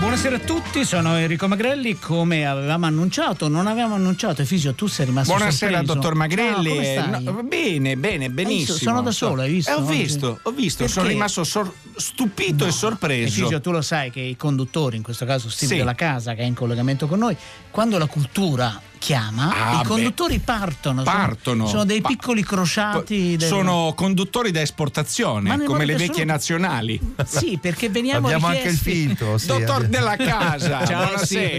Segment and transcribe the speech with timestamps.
[0.00, 1.98] Buonasera a tutti, sono Enrico Magrelli.
[1.98, 5.94] Come avevamo annunciato, non avevamo annunciato, Efisio, tu sei rimasto Buonasera, sorpreso.
[5.94, 6.68] dottor Magrelli.
[6.68, 6.74] Ciao,
[7.04, 7.24] come stai?
[7.24, 8.78] No, bene, bene, benissimo.
[8.78, 9.70] sono da solo, hai visto?
[9.70, 10.78] Eh, ho visto, ho visto.
[10.78, 10.92] Perché?
[10.92, 13.40] Sono rimasto sor- stupito e sorpreso.
[13.40, 15.78] Efisio, tu lo sai che i conduttori, in questo caso Steve Sì.
[15.78, 17.36] della Casa, che è in collegamento con noi,
[17.70, 19.88] quando la cultura chiama, Ah, i beh.
[19.88, 21.02] conduttori partono.
[21.02, 21.66] sono- Partono.
[21.66, 23.34] Sono, dei Pa- piccoli crociati.
[23.36, 27.00] del- Sono conduttori da esportazione, come le vecchie solo- nazionali.
[27.26, 29.38] Sì, perché veniamo Abbiamo anche il richiesti- filtro.
[29.38, 31.58] sì, Dottor della casa, Ciao, buonasera.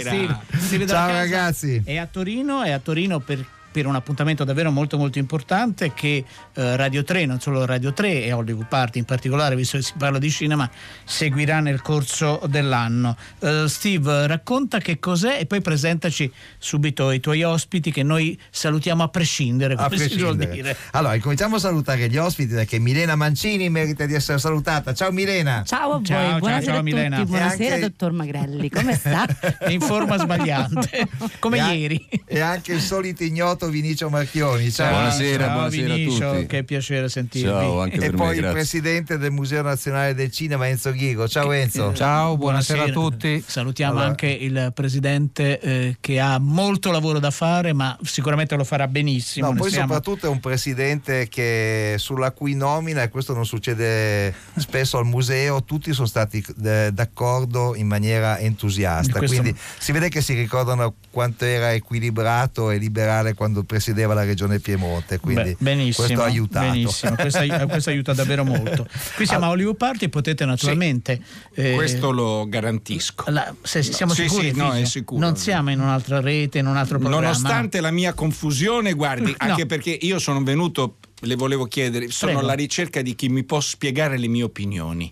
[0.55, 1.81] Steve della Ciao Casa ragazzi.
[1.83, 6.23] È a Torino, è a Torino per, per un appuntamento davvero molto molto importante che
[6.53, 9.93] eh, Radio 3, non solo Radio 3 e Hollywood Party in particolare, visto che si
[9.97, 10.69] parla di cinema,
[11.05, 13.15] seguirà nel corso dell'anno.
[13.39, 19.03] Eh, Steve, racconta che cos'è e poi presentaci subito i tuoi ospiti che noi salutiamo
[19.03, 20.51] a prescindere, come A prescindere.
[20.51, 20.77] dire.
[20.91, 24.93] Allora, cominciamo a salutare gli ospiti perché Milena Mancini merita di essere salutata.
[24.93, 25.63] Ciao Milena.
[25.65, 27.23] Ciao a voi, Ciao, ciao, buonasera ciao, a tutti, Milena.
[27.25, 29.25] buonasera E anche- dottor Magrelli, come sta?
[29.59, 31.07] È in forma sbagliante,
[31.39, 32.09] come E ieri.
[32.25, 34.71] E anche il solito ignoto Vinicio Marchioni.
[34.71, 34.89] Ciao.
[34.91, 36.45] Buonasera, Ciao, buonasera a Vinicio, tutti.
[36.47, 37.47] Che piacere sentirvi.
[37.47, 41.27] Ciao, anche E poi me, il presidente del Museo Nazionale del Cinema Enzo Ghigo.
[41.27, 41.93] Ciao Enzo.
[41.93, 43.43] Ciao, buonasera, a tutti.
[43.45, 48.63] Salutiamo Allora- anche il presidente eh, che ha molto lavoro da fare, ma sicuramente lo
[48.63, 49.47] farà benissimo.
[49.51, 54.33] No, poi siamo- soprattutto è un presidente che sulla cui nomina, e questo non succede
[54.57, 59.17] spesso al museo, tutti sono stati eh, d'accordo in maniera entusiasta.
[59.17, 64.23] Questo- Quindi si vede che si ricordano quanto era equilibrato e liberale quando presiedeva la
[64.23, 65.19] regione Piemonte.
[65.19, 66.69] Quindi Beh, questo ha aiutato.
[66.71, 68.87] benissimo, questo, questo aiuta davvero molto.
[69.15, 71.21] Qui siamo a Hollywood Party, potete naturalmente.
[71.55, 73.25] eh, Questo lo garantisco.
[73.29, 74.81] la- se siamo sì, sicuri, sì, no, Fisio?
[74.81, 75.19] è sicuro.
[75.21, 77.25] non siamo in un'altra rete, in un altro programma.
[77.25, 79.49] Nonostante la mia confusione, guardi, No.
[79.49, 82.45] anche perché io sono venuto, le volevo chiedere, sono Prego.
[82.47, 85.11] alla ricerca di chi mi può spiegare le mie opinioni.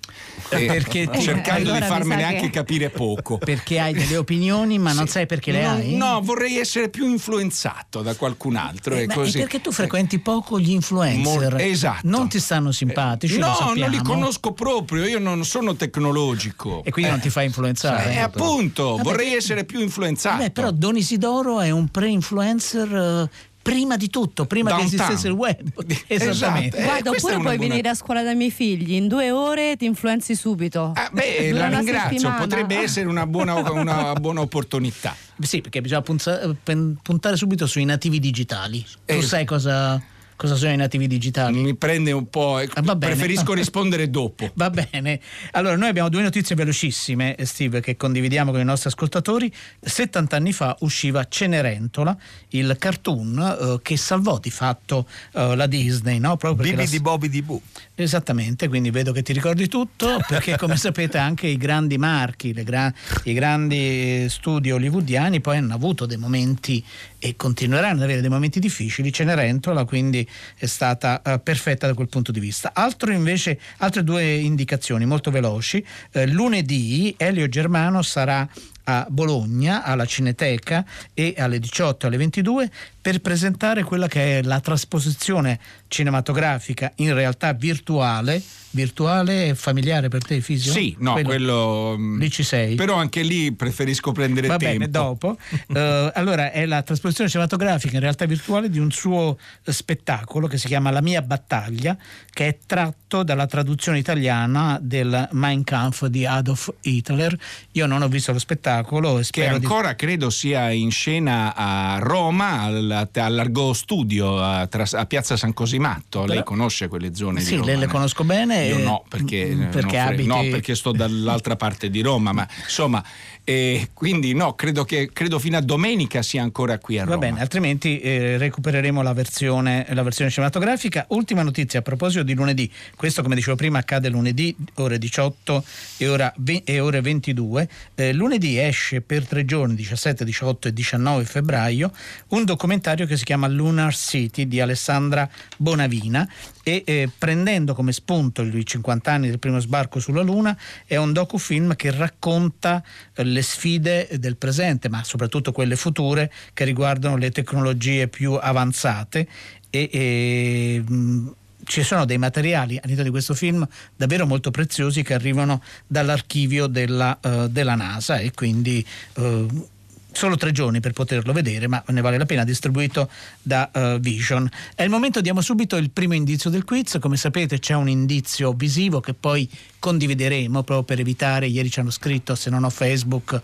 [0.50, 3.38] Eh, Perché ti- cercando allora di farmene anche che- capire poco.
[3.38, 5.96] Perché hai delle opinioni, ma non sai perché le no, hai?
[5.96, 8.96] no, vorrei essere più influenzato da qualcun altro.
[8.96, 11.52] Eh, perché tu frequenti poco gli influencer?
[11.53, 12.08] Mol- esatto.
[12.08, 16.84] Non ti stanno simpatici, No, non li conosco proprio, io non sono tecnologico.
[16.84, 18.14] E quindi non ti fai influenzare.
[18.14, 20.38] Eh, appunto, vorrei te- essere più influenzato.
[20.44, 23.30] Beh, però Don Isidoro è un pre-influencer eh,
[23.62, 25.00] prima di tutto, prima che Downtown.
[25.02, 25.70] esistesse il web.
[26.08, 26.31] Esatto.
[26.31, 26.78] Esattamente.
[26.78, 29.75] Eh, Guarda, è oppure puoi buona- venire a scuola dai miei figli, in due ore
[29.78, 30.92] ti influenzi subito.
[30.96, 32.40] Ah, beh, la ringrazio, settimana.
[32.40, 35.16] potrebbe essere una buona, una buona opportunità.
[35.40, 38.84] Sì, perché bisogna puntare subito sui nativi digitali.
[39.06, 40.02] Tu Eh, sai cosa,
[40.40, 41.60] cosa sono i nativi digitali?
[41.60, 43.14] Mi prende un po', eh, Ah, va bene.
[43.14, 44.50] preferisco rispondere dopo.
[44.54, 45.20] Va bene.
[45.52, 49.52] Allora, noi abbiamo due notizie velocissime, eh, Steve, che condividiamo con i nostri ascoltatori.
[49.82, 52.16] 70 anni fa usciva Cenerentola,
[52.50, 56.38] il cartoon eh, che salvò di fatto eh, la Disney, no?
[56.38, 57.62] Proprio Bibi la- di Bobby di Bu.
[57.96, 62.64] Esattamente, quindi vedo che ti ricordi tutto, perché come sapete anche i grandi marchi, le
[62.64, 62.94] gra-
[63.26, 66.82] i grandi studi hollywoodiani poi hanno avuto dei momenti
[67.19, 69.12] e continueranno ad avere dei momenti difficili.
[69.12, 72.72] Cenerentola quindi è stata eh, perfetta da quel punto di vista.
[73.07, 75.85] Invece, altre due indicazioni molto veloci.
[76.12, 78.47] Eh, lunedì Elio Germano sarà
[78.85, 84.41] a Bologna, alla Cineteca e alle 18 e alle 22 per presentare quella che è
[84.41, 85.59] la trasposizione
[85.90, 88.42] cinematografica in realtà virtuale,
[88.72, 90.72] virtuale e familiare per te Fisio?
[90.72, 92.76] Sì, no, quello, mm, lì ci sei.
[92.76, 94.78] Però anche lì preferisco prendere Va tempo.
[94.78, 95.38] bene, dopo.
[95.80, 100.68] Eh, allora, è la trasposizione cinematografica in realtà virtuale di un suo spettacolo che si
[100.68, 101.98] chiama La mia battaglia,
[102.32, 107.38] che è tratto dalla traduzione italiana del Mein Kampf di Adolf Hitler.
[107.74, 111.98] Io non ho visto lo spettacolo Che spero di- ancora credo sia in scena a
[112.00, 116.26] Roma, al, all'Argo Studio, a, a Piazza San Cosimatto.
[116.26, 117.68] Lei conosce quelle zone Sì, di Roma?
[117.68, 117.92] le, le no?
[117.92, 118.66] conosco bene.
[118.66, 120.28] Io no, perché, mm, perché abiti...
[120.28, 123.04] no, perché sto dall'altra parte di Roma, ma insomma,
[123.46, 127.16] eh, quindi no, credo che credo fino a domenica sia ancora qui a Roma.
[127.16, 131.06] Va bene, altrimenti eh, recupereremo la versione, la versione cinematografica.
[131.10, 135.64] Ultima notizia a proposito di lunedì, questo come dicevo prima accade lunedì ore 18
[135.98, 136.34] e, ora
[136.64, 137.70] e ore 22.
[137.96, 141.92] Eh, lunedì esce per tre giorni, 17, 18 e 19 febbraio,
[142.30, 145.28] un documentario che si chiama Lunar City di Alessandra
[145.69, 146.27] Bonavina
[146.63, 151.13] e eh, prendendo come spunto i 50 anni del primo sbarco sulla Luna è un
[151.13, 152.83] docufilm che racconta
[153.13, 159.27] eh, le sfide del presente ma soprattutto quelle future che riguardano le tecnologie più avanzate
[159.69, 161.33] e, e, mh,
[161.66, 167.15] ci sono dei materiali all'interno di questo film davvero molto preziosi che arrivano dall'archivio della,
[167.22, 168.83] uh, della NASA e quindi
[169.18, 169.68] uh,
[170.12, 173.10] solo tre giorni per poterlo vedere, ma ne vale la pena, distribuito
[173.42, 174.50] da uh, Vision.
[174.76, 176.98] È il momento, diamo subito il primo indizio del quiz.
[177.00, 181.92] Come sapete c'è un indizio visivo che poi condivideremo proprio per evitare, ieri ci hanno
[181.92, 183.42] scritto se non ho Facebook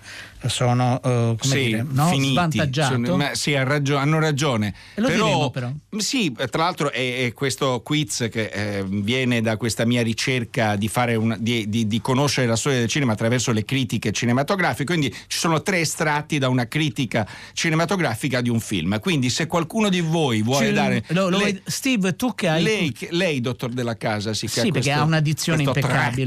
[0.50, 2.08] sono uh, sì, dire, no?
[2.08, 3.18] finiti, svantaggiato.
[3.18, 4.74] Ma, sì, raggio- hanno ragione.
[4.96, 5.72] Lo però, diremo però.
[5.98, 10.90] Sì, tra l'altro è, è questo quiz che eh, viene da questa mia ricerca di,
[11.18, 15.38] una, di, di, di, conoscere la storia del cinema attraverso le critiche cinematografiche, quindi ci
[15.38, 19.00] sono tre estratti da una critica cinematografica di un film.
[19.00, 21.04] Quindi se qualcuno di voi vuole Ci- dare...
[21.10, 22.64] lo- lo lei, vuoi- Steve, tu che hai...
[22.64, 25.64] lei, lei, dottor della casa, sì, che Sì, perché questo- ha una dizione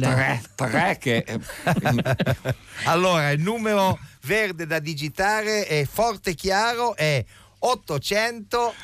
[0.01, 0.43] tre, impeccabile.
[0.55, 1.25] Tre, tre, che...
[1.27, 2.55] eh,
[2.85, 7.25] allora, il numero verde da digitare è forte e chiaro è
[7.61, 8.75] 800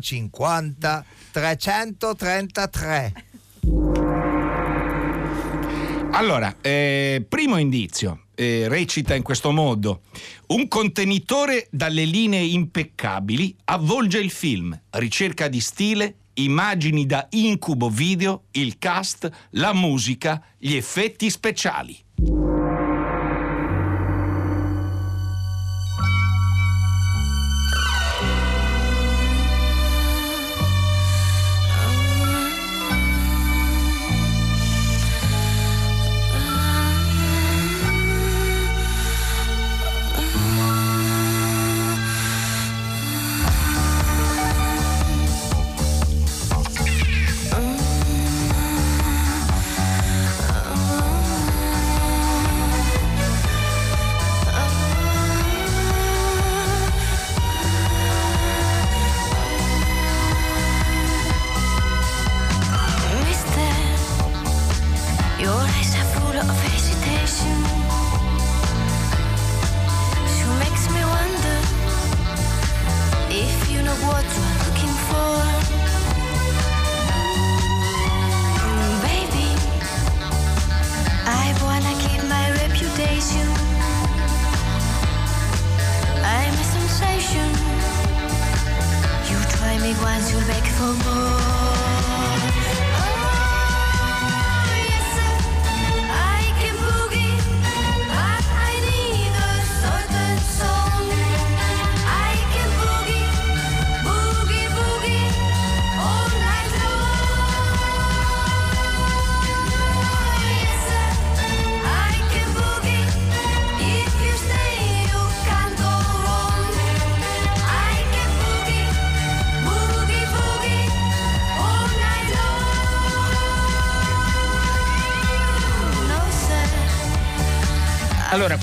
[0.00, 3.12] 050 333.
[6.12, 10.02] Allora, eh, primo indizio, eh, recita in questo modo.
[10.46, 18.44] Un contenitore dalle linee impeccabili avvolge il film, ricerca di stile, immagini da incubo video,
[18.52, 22.05] il cast, la musica, gli effetti speciali.
[66.38, 66.75] of it.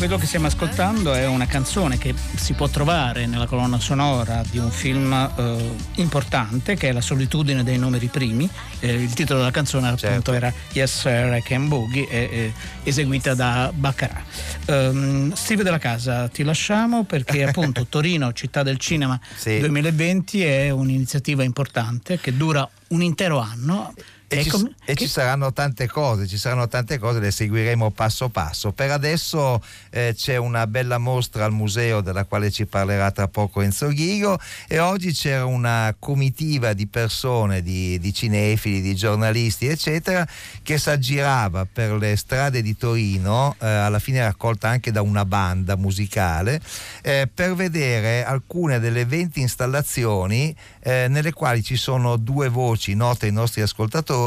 [0.04, 4.58] Quello che stiamo ascoltando è una canzone che si può trovare nella colonna sonora di
[4.58, 8.50] un film eh, importante che è La solitudine dei numeri primi.
[8.82, 10.34] Eh, il titolo della canzone appunto Certo.
[10.34, 12.54] era Yes Sir I Can Boogie, e- e-
[12.84, 14.24] eseguita da Baccarat.
[14.66, 19.60] Ehm, Steve della Casa, ti lasciamo perché appunto Torino, città del cinema Sì.
[19.60, 23.94] 2020 è un'iniziativa importante che dura un intero anno.
[24.28, 28.30] E, È ci, e ci saranno tante cose, ci saranno tante cose, le seguiremo passo
[28.30, 28.72] passo.
[28.72, 29.62] Per adesso
[29.92, 34.40] eh, c'è una bella mostra al museo della quale ci parlerà tra poco Enzo Ghigo
[34.68, 40.28] e oggi c'era una comitiva di persone, di, di cinefili, di giornalisti eccetera
[40.64, 45.26] che si aggirava per le strade di Torino, eh, alla fine raccolta anche da una
[45.26, 46.60] banda musicale,
[47.02, 53.28] eh, per vedere alcune delle 20 installazioni eh, nelle quali ci sono due voci note
[53.28, 54.22] ai nostri ascoltatori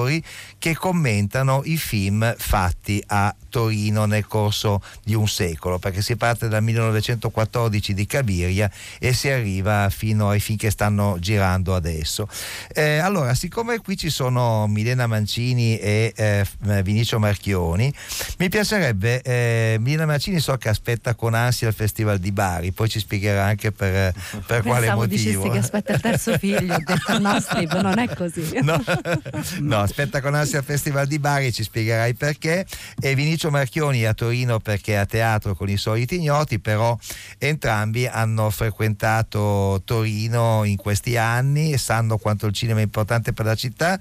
[0.59, 6.49] che commentano i film fatti a Torino nel corso di un secolo, perché si parte
[6.49, 12.29] dal 1914 di Cabiria e si arriva fino ai film che stanno girando adesso.
[12.75, 16.45] Eh, allora, siccome qui ci sono Milena Mancini e eh,
[16.83, 17.93] Vinicio Marchioni,
[18.38, 22.88] mi piacerebbe, eh, Milena Mancini so che aspetta con ansia il Festival di Bari, poi
[22.88, 24.12] ci spiegherà anche per,
[24.47, 25.23] per quale Pensavo motivo.
[25.23, 28.45] dicessi che aspetta il terzo figlio, ho detto no Steve, non è così.
[28.67, 28.83] No,
[29.61, 32.66] no, aspetta con ansia il Festival di Bari, ci spiegherai perché.
[33.00, 36.97] E Vinicio Marchioni a Torino perché a teatro con i soliti ignoti, però
[37.38, 43.45] entrambi hanno frequentato Torino in questi anni e sanno quanto il cinema è importante per
[43.45, 43.99] la città.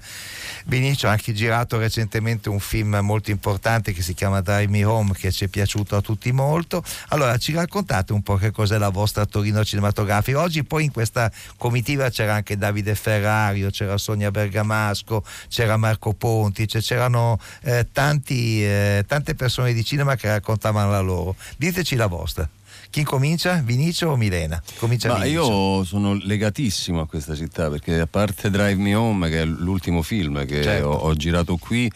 [0.66, 5.12] Vinicio ha anche girato recentemente un film molto importante che si chiama Drive Me Home
[5.12, 6.82] che ci è piaciuto a tutti molto.
[7.08, 10.40] Allora ci raccontate un po' che cos'è la vostra Torino cinematografica.
[10.40, 16.68] Oggi poi in questa comitiva c'era anche Davide Ferrario, c'era Sonia Bergamasco, c'era Marco Ponti,
[16.68, 21.34] cioè c'erano eh, tanti, eh, tante persone di cinema che raccontavano la loro.
[21.56, 22.48] Diteci la vostra.
[22.88, 23.60] Chi comincia?
[23.64, 24.62] Vinicio o Milena?
[24.78, 25.42] Comincia Ma Vinicio.
[25.78, 30.02] io sono legatissimo a questa città perché a parte Drive Me Home, che è l'ultimo
[30.02, 30.88] film che Certo.
[30.88, 31.90] ho, ho girato qui,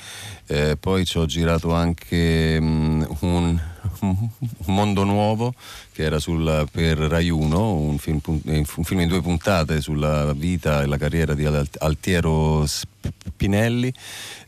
[0.47, 3.61] eh, poi ci ho girato anche mm, un,
[4.01, 4.29] un
[4.67, 5.55] Mondo Nuovo
[6.01, 10.33] che era sul, per Rai 1, un film, eh, un film in due puntate sulla
[10.33, 13.93] vita e la carriera di Alt- Altiero Spinelli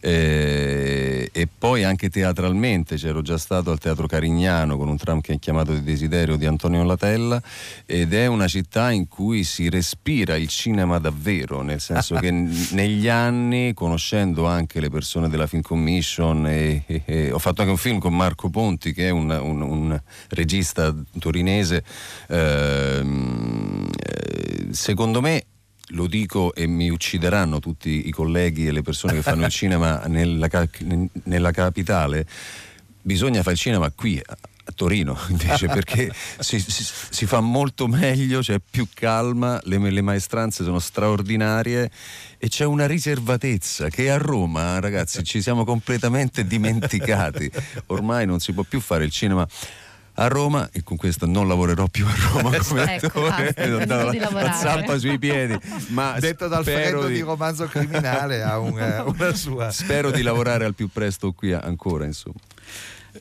[0.01, 5.35] eh, e poi anche teatralmente c'ero già stato al Teatro Carignano con un tram che
[5.35, 7.41] è chiamato di Desiderio di Antonio Latella
[7.87, 12.31] ed è una città in cui si respira il cinema davvero, nel senso che
[12.73, 17.73] negli anni, conoscendo anche le persone della Film Commission, e, e- e ho fatto anche
[17.73, 20.95] un film con Marco Ponti che è un, un- un regista
[21.43, 21.83] torinese,
[22.29, 25.45] ehm, eh, secondo me
[25.89, 30.03] lo dico e mi uccideranno tutti i colleghi e le persone che fanno il cinema
[30.07, 30.49] nella,
[31.25, 32.27] nella capitale,
[33.03, 34.23] bisogna fare il cinema qui
[34.65, 40.01] a Torino invece perché si, si- si fa molto meglio, c'è più calma, le, le
[40.03, 41.91] maestranze sono straordinarie
[42.39, 47.51] e c'è una riservatezza che a Roma ragazzi ci siamo completamente dimenticati,
[47.87, 49.47] ormai non si può più fare il cinema.
[50.15, 53.55] A Roma, e con questo non lavorerò più a Roma come Ecco, attore,
[54.15, 57.21] di la- la zappa sui piedi, ma Detto dal freddo di...
[57.21, 59.71] romanzo criminale ha un, eh, una sua.
[59.73, 62.37] Spero di lavorare al più presto qui ancora, insomma.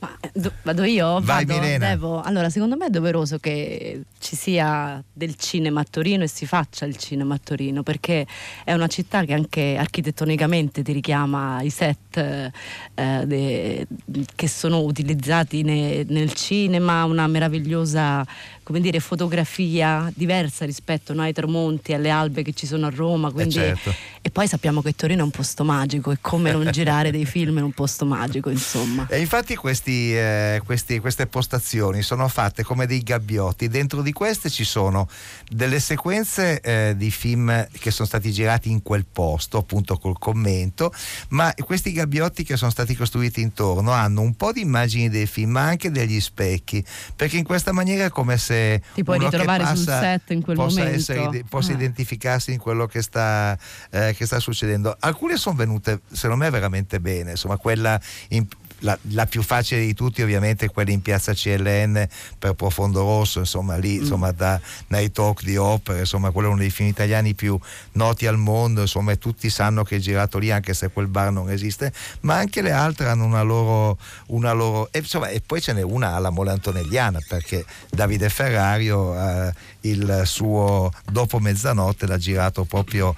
[0.00, 1.20] Ma, eh, do- vado io?
[1.20, 1.60] Vai, Vado?
[1.60, 1.88] Milena.
[1.88, 2.20] Devo?
[2.22, 6.84] Allora, secondo me è doveroso che ci sia del cinema a Torino e si faccia
[6.86, 8.26] il cinema a Torino, perché
[8.64, 13.86] è una città che anche architettonicamente ti richiama i set eh, de-
[14.34, 18.24] che sono utilizzati ne- nel cinema, una meravigliosa
[18.72, 23.30] come dire, fotografia diversa rispetto no, ai tramonti, alle albe che ci sono a Roma.
[23.30, 23.94] Quindi, certo.
[24.22, 27.58] E poi sappiamo che Torino è un posto magico e come non girare dei film
[27.58, 29.06] in un posto magico, insomma.
[29.10, 33.68] E infatti questi, eh, questi- queste postazioni sono fatte come dei gabbiotti.
[33.68, 35.06] Dentro di queste ci sono
[35.50, 40.94] delle sequenze eh, di film che sono stati girati in quel posto, appunto col commento,
[41.28, 45.50] ma questi gabbiotti che sono stati costruiti intorno hanno un po' di immagini dei film,
[45.50, 46.82] ma anche degli specchi,
[47.14, 48.61] perché in questa maniera è come se
[48.94, 50.98] Ti puoi che ritrovare sul set in quel possa, momento.
[50.98, 51.74] essere possa Eh.
[51.74, 53.56] identificarsi in quello che sta,
[53.90, 54.96] eh, che sta succedendo.
[55.00, 57.32] Alcune sono venute, secondo me, veramente bene.
[57.32, 58.46] Insomma, quella in-
[58.82, 62.06] la, la più facile di tutti, ovviamente, è quella in piazza CLN
[62.38, 64.00] per Profondo Rosso, insomma, lì, Mm.
[64.00, 67.58] insomma, da Night Talk di opere, insomma, quello è uno dei film italiani più
[67.92, 71.50] noti al mondo, insomma, tutti sanno che è girato lì, anche se quel bar non
[71.50, 73.98] esiste, ma anche le altre hanno una loro.
[74.26, 79.14] Una loro e, insomma, e poi ce n'è una alla Mole Antonelliana, perché Davide Ferrario,
[79.18, 83.14] eh, il suo Dopo mezzanotte, l'ha girato proprio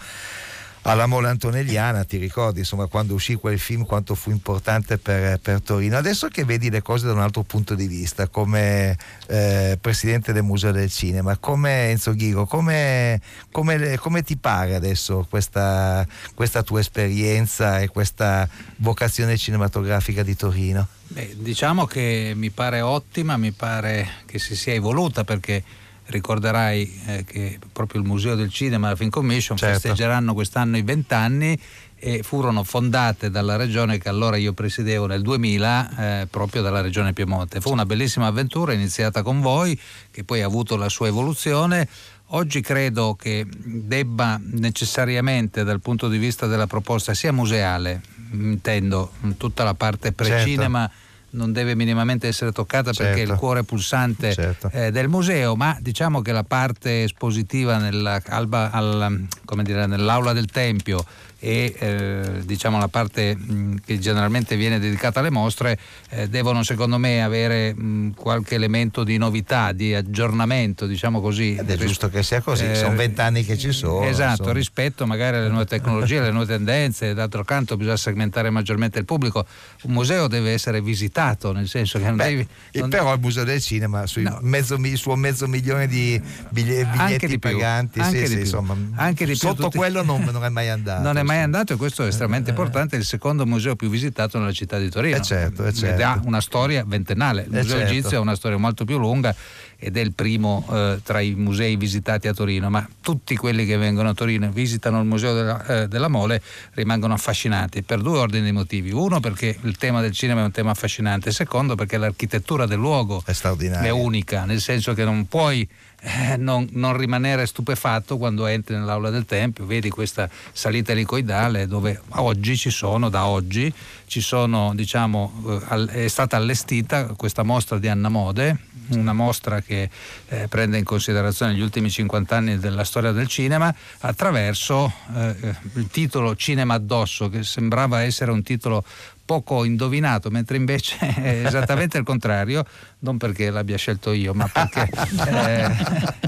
[0.84, 5.60] alla Mole Antonelliana, ti ricordi insomma quando uscì quel film quanto fu importante per, per
[5.60, 5.96] Torino.
[5.96, 10.42] Adesso che vedi le cose da un altro punto di vista, come eh, presidente del
[10.42, 16.80] Museo del Cinema, come Enzo Ghigo, come, come come ti pare adesso questa, questa tua
[16.80, 20.86] esperienza e questa vocazione cinematografica di Torino?
[21.08, 25.62] Beh, diciamo che mi pare ottima, mi pare che si sia evoluta perché
[26.06, 29.80] ricorderai eh, che proprio il Museo del Cinema e la Film Commission Certo.
[29.80, 31.58] festeggeranno quest'anno i vent'anni
[31.96, 37.14] e furono fondate dalla regione che allora io presiedevo nel 2000 eh, proprio dalla regione
[37.14, 37.60] Piemonte.
[37.60, 39.78] Fu una bellissima avventura iniziata con voi
[40.10, 41.88] che poi ha avuto la sua evoluzione.
[42.28, 49.64] Oggi credo che debba necessariamente dal punto di vista della proposta sia museale, intendo tutta
[49.64, 50.90] la parte pre-cinema
[51.34, 53.40] non deve minimamente essere toccata perché è il Certo.
[53.40, 54.70] cuore pulsante Certo.
[54.72, 60.32] eh, del museo, ma diciamo che la parte espositiva nella, alba- al- come dire, nell'aula
[60.32, 61.04] del Tempio
[61.44, 66.96] e eh, diciamo la parte mh, che generalmente viene dedicata alle mostre eh, devono secondo
[66.96, 71.54] me avere mh, qualche elemento di novità, di aggiornamento, diciamo così.
[71.56, 74.04] Ed è giusto che sia così, Eh, sono vent'anni che ci sono.
[74.04, 74.52] Esatto, insomma.
[74.52, 79.44] rispetto magari alle nuove tecnologie, alle nuove tendenze, d'altro canto bisogna segmentare maggiormente il pubblico.
[79.82, 82.48] Un museo deve essere visitato, nel senso che non Beh, devi...
[82.72, 84.38] non- però il Museo del Cinema sui No.
[84.40, 88.32] mezzo, suo mezzo milione di biglie- biglietti Anche di più, paganti, anche sì, di sì,
[88.32, 88.40] più.
[88.42, 91.02] insomma, Anche di più, sotto tutti- quello non, non è mai andato.
[91.14, 91.44] Non è mai insomma.
[91.44, 94.90] andato e questo è estremamente importante, è il secondo museo più visitato nella città di
[94.90, 95.16] Torino.
[95.16, 96.04] Eh certo, eh Ed certo.
[96.04, 97.42] ha una storia ventennale.
[97.42, 97.92] Il Eh museo certo.
[97.92, 99.34] egizio ha una storia molto più lunga
[99.76, 103.76] ed è il primo eh, tra i musei visitati a Torino, ma tutti quelli che
[103.76, 106.40] vengono a Torino e visitano il museo della, eh, della Mole
[106.72, 108.92] rimangono affascinati per due ordini di motivi.
[108.92, 113.22] Uno perché il tema del cinema è un tema affascinante, secondo perché l'architettura del luogo
[113.26, 115.68] È è unica, nel senso che non puoi
[116.04, 121.98] eh, non, non rimanere stupefatto quando entri nell'aula del Tempio, vedi questa salita elicoidale dove
[122.16, 123.72] oggi ci sono, da oggi,
[124.06, 128.58] ci sono, diciamo, eh, è stata allestita questa mostra di Anna Mode,
[128.90, 129.88] una mostra che
[130.28, 135.88] eh, prende in considerazione gli ultimi 50 anni della storia del cinema attraverso eh, il
[135.88, 138.84] titolo Cinema addosso, che sembrava essere un titolo
[139.24, 142.64] poco indovinato, mentre invece è esattamente il contrario,
[143.04, 144.88] non perché l'abbia scelto io, ma perché...
[145.28, 146.22] eh,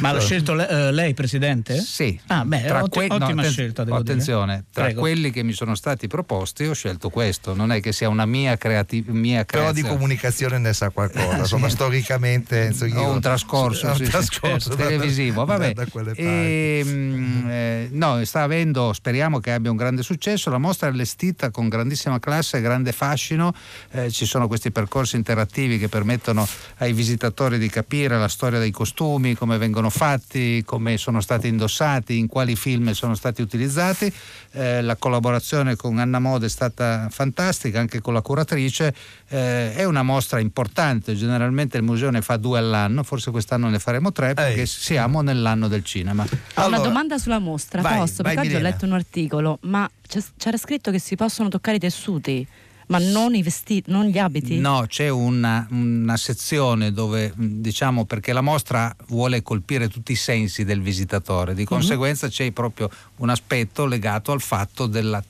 [0.00, 1.78] Ma l'ha scelto le- eh, lei, Presidente?
[1.80, 4.64] Sì, Ah, beh, Tra otti- que- no, ottima atten- scelta, devo attenzione, dire.
[4.72, 5.00] tra Prego.
[5.00, 8.56] quelli che mi sono stati proposti ho scelto questo, non è che sia una mia,
[8.56, 9.88] creati- mia Però di creazione.
[9.94, 12.62] comunicazione ne sa qualcosa, insomma, storicamente.
[12.66, 15.72] Enzo Ghiro- Ho un trascorso, un sì, sì, trascorso certo, da- televisivo, da- vabbè.
[15.74, 16.22] da quelle parti.
[16.22, 20.50] E, mm, eh, no, sta avendo, speriamo che abbia un grande successo.
[20.50, 23.54] La mostra è allestita con grandissima classe e grande fascino.
[23.92, 26.44] Eh, ci sono questi percorsi interattivi che permettono
[26.78, 32.18] ai visitatori di capire la storia dei costumi, come vengono fatti, come sono stati indossati,
[32.18, 34.12] in quali film sono stati utilizzati.
[34.50, 38.92] Eh, la collaborazione con Anna Mode è stata fantastica, anche con la curatrice.
[39.28, 43.78] Eh, è una mostra importante, generalmente il museo ne fa due all'anno, forse quest'anno ne
[43.78, 44.66] faremo tre perché Ehi.
[44.66, 46.26] siamo nell'anno del cinema.
[46.54, 48.24] Allora, una domanda sulla mostra, vai, posso?
[48.24, 49.88] vai, Perché oggi ho letto un articolo, ma
[50.36, 52.44] c'era scritto che si possono toccare i tessuti,
[52.88, 54.58] ma non i vestiti, non gli abiti?
[54.58, 60.64] No, c'è una, una sezione dove, diciamo, perché la mostra vuole colpire tutti i sensi
[60.64, 61.56] del visitatore, Mhm.
[61.56, 65.22] di conseguenza c'è proprio un aspetto legato al fatto della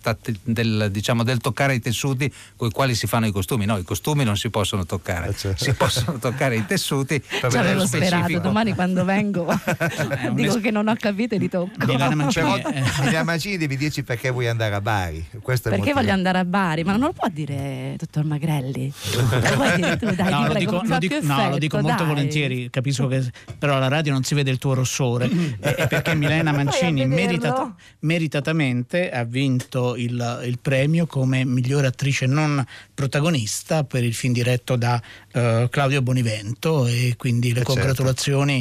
[0.42, 3.66] del, diciamo, del toccare i tessuti con i quali si fanno i costumi.
[3.66, 5.64] No, i costumi non si possono toccare, Eh, certo.
[5.64, 7.22] si possono toccare i tessuti.
[7.22, 9.46] Ci avevo lo sperato, domani quando vengo
[10.32, 11.84] dico es- che non ho capito e li tocco.
[11.86, 15.26] Milano Mancini, eh, Milena Mancini devi dirci perché vuoi andare a Bari.
[15.42, 16.84] Questo Perché voglio andare a Bari?
[16.84, 18.92] Ma non lo può dire dottor Magrelli?
[19.14, 19.26] Lo
[19.56, 21.58] puoi dire tu, dai, no, lo dico, mi lo fa dico- più no, lo effetto,
[21.58, 22.06] dico molto dai.
[22.06, 25.28] volentieri, capisco che però alla radio non si vede il tuo rossore
[25.60, 32.26] e, e perché Milena Mancini Vai meritatamente ha vinto il, il premio come migliore attrice
[32.26, 35.00] non protagonista per il film diretto da
[35.32, 38.52] eh, Claudio Bonivento e quindi le Eh, certo.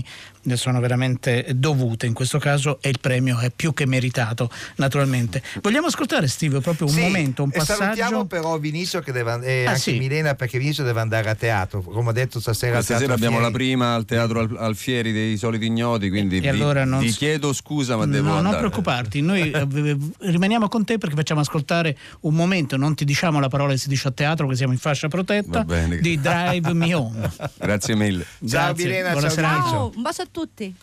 [0.43, 5.41] Ne sono veramente dovute in questo caso e il premio è più che meritato naturalmente.
[5.61, 8.25] Vogliamo ascoltare Steve proprio un Sì, momento, un e salutiamo passaggio?
[8.25, 9.97] però Vinicio che deve, e Ah, anche sì.
[9.97, 13.25] Milena perché Vinicio deve andare a teatro come ho detto stasera al Questa sera Teatro
[13.25, 13.63] abbiamo la Fieri.
[13.71, 17.53] prima al teatro Al- Alfieri dei soliti ignoti, quindi E vi, allora non vi chiedo
[17.53, 18.51] scusa, ma devo no, andare.
[18.51, 23.39] non preoccuparti, noi eh, rimaniamo con te perché facciamo ascoltare un momento, non ti diciamo
[23.39, 25.65] la parola che si dice a teatro, che siamo in fascia protetta,
[25.99, 27.29] di Drive Me Home.
[27.57, 28.23] Grazie mille.
[28.47, 29.69] Ciao Grazie, Milena, buona ciao.
[29.69, 30.75] Ciao, un bacio a tutti.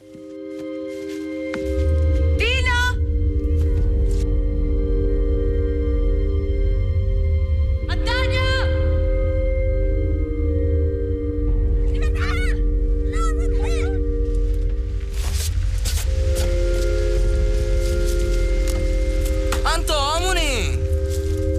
[19.65, 20.79] Antomoni!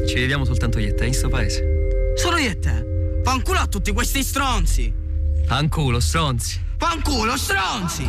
[0.07, 2.13] Ci vediamo soltanto io e te in sto paese.
[2.15, 3.19] Solo io e te?
[3.23, 4.93] Fanculo a tutti questi stronzi!
[5.45, 6.70] Fanculo, stronzi.
[6.81, 8.05] Fanculo, stronzi!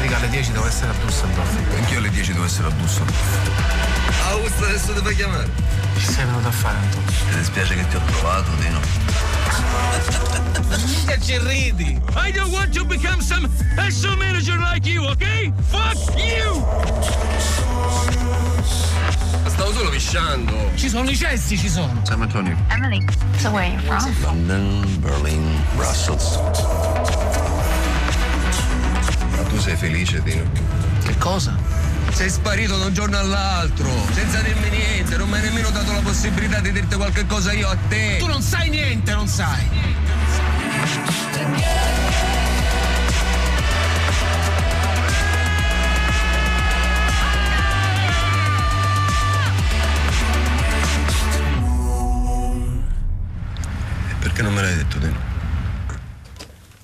[0.00, 1.56] Dico alle 10 devo essere a Düsseldorf.
[1.76, 3.16] Anch'io alle 10 devo essere a Düsseldorf.
[4.28, 5.50] Augusto adesso ti fa chiamare.
[5.94, 7.10] Che sei venuto a fare Antonio?
[7.10, 8.78] Ti dispiace che ti ho trovato, Dino?
[11.06, 12.00] Che ci ridi!
[12.14, 15.52] I don't want to become some special manager like you, okay?
[15.70, 16.64] Fuck you!
[19.80, 20.70] Stavo solo pisciando.
[20.74, 22.02] Ci sono i cessi, ci sono!
[22.04, 22.54] San Antonio.
[22.68, 23.02] Emily,
[23.38, 24.46] so where are you from?
[24.46, 26.38] London, Berlin, Brussels.
[29.30, 30.44] Ma tu sei felice, Dino?
[31.02, 31.56] Che cosa?
[32.10, 36.00] Sei sparito da un giorno all'altro, senza dirmi niente, non mi hai nemmeno dato la
[36.00, 38.16] possibilità di dirti qualche cosa io a te.
[38.18, 39.66] Tu non sai niente, non sai!
[41.32, 42.29] Perché non
[54.60, 55.29] me l'hai detto, Dino?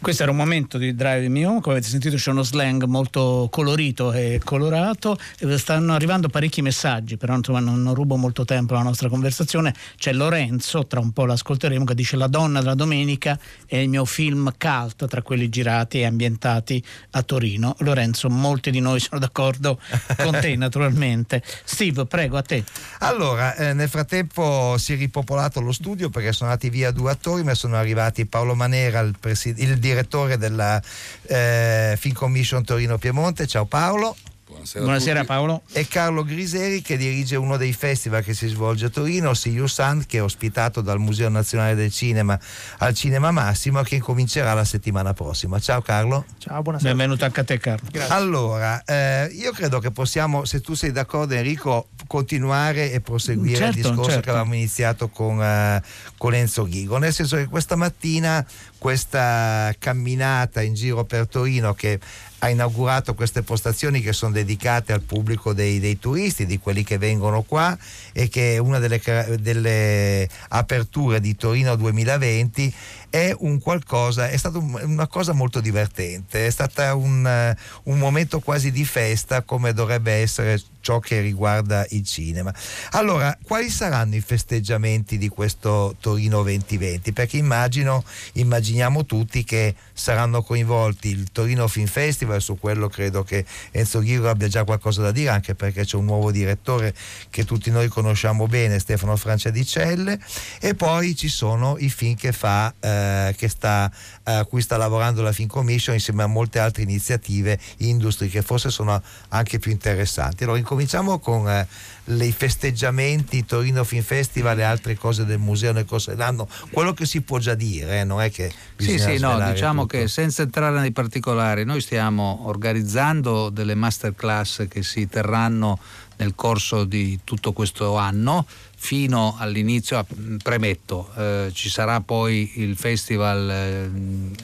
[0.07, 3.49] Questo era un momento di Drive Me Home, come avete sentito c'è uno slang molto
[3.51, 5.19] colorito e colorato,
[5.57, 9.75] stanno arrivando parecchi messaggi, però insomma non, non rubo molto tempo alla nostra conversazione.
[9.97, 14.05] C'è Lorenzo, tra un po' l'ascolteremo, che dice La donna della domenica è il mio
[14.05, 17.75] film cult tra quelli girati e ambientati a Torino.
[17.81, 19.81] Lorenzo, molti di noi sono d'accordo
[20.19, 21.43] con te naturalmente.
[21.65, 22.63] Steve, prego, a te.
[23.01, 27.43] Allora, eh, nel frattempo si è ripopolato lo studio perché sono andati via due attori,
[27.43, 29.95] ma sono arrivati Paolo Manera, il, presi- il direttore
[30.37, 30.81] della
[31.23, 33.47] eh, Film Commission Torino Piemonte.
[33.47, 34.17] Ciao Paolo.
[34.49, 35.25] Buonasera, Buonasera.
[35.25, 35.63] Paolo.
[35.73, 40.07] e Carlo Griseri che dirige uno dei festival che si svolge a Torino, See Sound,
[40.07, 42.39] che è ospitato dal Museo Nazionale del Cinema
[42.79, 45.59] al Cinema Massimo che incomincerà la settimana prossima.
[45.59, 46.25] Ciao Carlo.
[46.39, 46.91] Ciao, buonasera.
[46.91, 47.89] Benvenuto anche a te Carlo.
[48.09, 53.77] Allora, eh, io credo che possiamo, se tu sei d'accordo Enrico, continuare e proseguire Certo,
[53.79, 54.23] il discorso certo.
[54.23, 55.83] che avevamo iniziato con, eh,
[56.17, 58.47] con Enzo Ghigo, nel senso che questa mattina
[58.87, 61.99] questa camminata in giro per Torino che
[62.39, 66.97] ha inaugurato queste postazioni che sono dedicate al pubblico dei, dei turisti, di quelli che
[66.97, 67.77] vengono qua
[68.13, 69.01] e che è una delle,
[69.41, 72.73] delle aperture di Torino 2020
[73.17, 77.99] è un qualcosa, è stata un- una cosa molto divertente, è stata un, eh, un
[77.99, 82.55] momento quasi di festa come dovrebbe essere ciò che riguarda il cinema.
[82.91, 87.13] Allora, quali saranno i festeggiamenti di questo Torino 2020?
[87.13, 93.45] Perché immagino, immaginiamo tutti che saranno coinvolti il Torino Film Festival, su quello credo che
[93.73, 96.95] Enzo Ghiro abbia già qualcosa da dire, anche perché c'è un nuovo direttore
[97.31, 100.21] che tutti noi conosciamo bene, Stefano Franciadicelle,
[100.61, 103.06] e poi ci sono i film che fa, eh,
[103.37, 103.91] che sta,
[104.25, 108.43] eh, a cui sta lavorando la Film Commission insieme a molte altre iniziative industrie che
[108.43, 110.45] forse sono anche più interessanti.
[110.45, 111.67] Allora incominciamo con eh,
[112.05, 117.07] i festeggiamenti, Torino Film Festival e altre cose del museo nel corso dell'anno, quello che
[117.07, 119.99] si può già dire, eh, non è che Sì, sì, no, diciamo tutto.
[119.99, 125.79] che senza entrare nei particolari, noi stiamo organizzando delle masterclass che si terranno
[126.19, 128.47] nel corso di tutto questo anno
[128.79, 130.07] fino all'inizio, ah,
[130.43, 133.91] premetto, eh, ci sarà poi il festival, eh,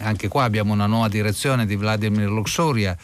[0.03, 2.97] anche qua abbiamo una nuova direzione di Vladimir Luxuria,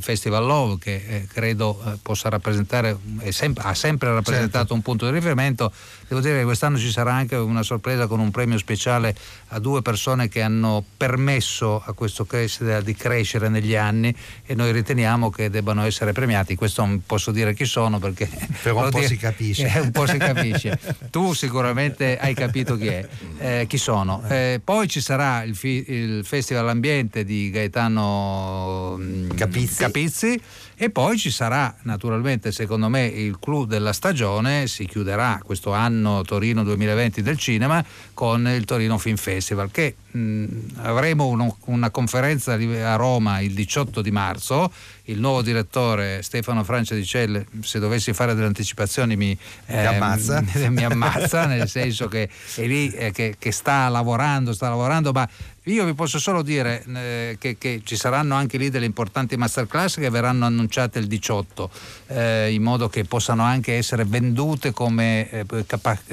[0.00, 2.96] Festival Love, che eh, credo eh, possa rappresentare,
[3.30, 4.74] sem- ha sempre rappresentato Certo.
[4.74, 5.72] un punto di riferimento.
[6.08, 9.14] Devo dire che quest'anno ci sarà anche una sorpresa con un premio speciale
[9.48, 14.14] a due persone che hanno permesso a questo festival di crescere negli anni
[14.44, 16.54] e noi riteniamo che debbano essere premiati.
[16.54, 18.28] Questo non posso dire chi sono perché
[18.62, 19.72] Però un po' dire- si capisce.
[19.74, 20.78] eh, un po' si capisce.
[21.10, 24.22] Tu sicuramente hai capito chi è, eh, chi sono.
[24.28, 29.30] Eh, poi ci sarà il, fi- il Festival Ambiente di Gaetano mm,
[29.76, 30.26] Capizzi.
[30.26, 30.42] Capizzi
[30.82, 36.22] e poi ci sarà naturalmente secondo me il clou della stagione, si chiuderà questo anno
[36.22, 40.46] Torino 2020 del cinema con il Torino Film Festival che mh,
[40.78, 44.72] avremo uno- una conferenza a Roma il 18 di marzo,
[45.04, 50.42] il nuovo direttore Stefano Francia di Celle, se dovessi fare delle anticipazioni mi, ehm, ammazza.
[50.68, 55.28] mi ammazza, nel senso che è lì eh, che, che sta lavorando, sta lavorando, ma
[55.66, 59.98] io vi posso solo dire eh, che, che ci saranno anche lì delle importanti masterclass
[59.98, 61.70] che verranno annunciate il 18,
[62.08, 65.46] eh, in modo che possano anche essere vendute come eh,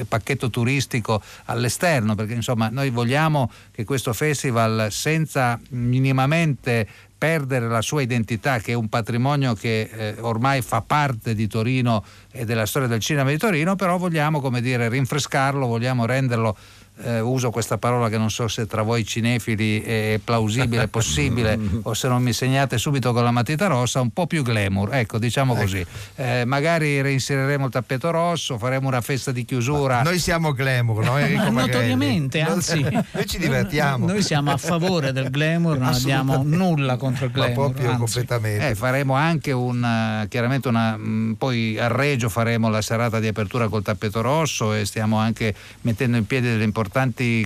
[0.06, 6.86] pacchetto turistico all'esterno, perché insomma noi vogliamo che questo festival senza minimamente
[7.20, 12.02] perdere la sua identità, che è un patrimonio che eh, ormai fa parte di Torino
[12.30, 16.56] e della storia del cinema di Torino, però vogliamo, come dire, rinfrescarlo, vogliamo renderlo,
[17.02, 21.94] eh, uso questa parola che non so se tra voi cinefili è plausibile, possibile, o
[21.94, 25.54] se non mi segnate subito con la matita rossa, un po' più glamour, ecco, diciamo
[25.54, 25.84] così.
[26.16, 30.02] Eh, magari reinseriremo il tappeto rosso, faremo una festa di chiusura.
[30.02, 34.06] Noi siamo glamour, no Enrico Ma notoriamente, Noi- anzi, noi ci divertiamo.
[34.06, 37.54] Noi siamo a favore del glamour, non abbiamo nulla contro il Ma glamour.
[37.70, 37.98] proprio anzi.
[37.98, 38.68] completamente.
[38.68, 43.28] Eh, faremo anche un eh, chiaramente una mh, poi a Reggio faremo la serata di
[43.28, 46.88] apertura col tappeto rosso e stiamo anche mettendo in piedi delle importanti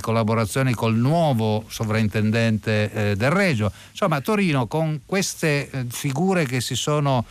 [0.00, 3.70] collaborazioni col nuovo sovrintendente eh, del Reggio.
[3.90, 7.24] Insomma, Torino con queste eh, figure che si sono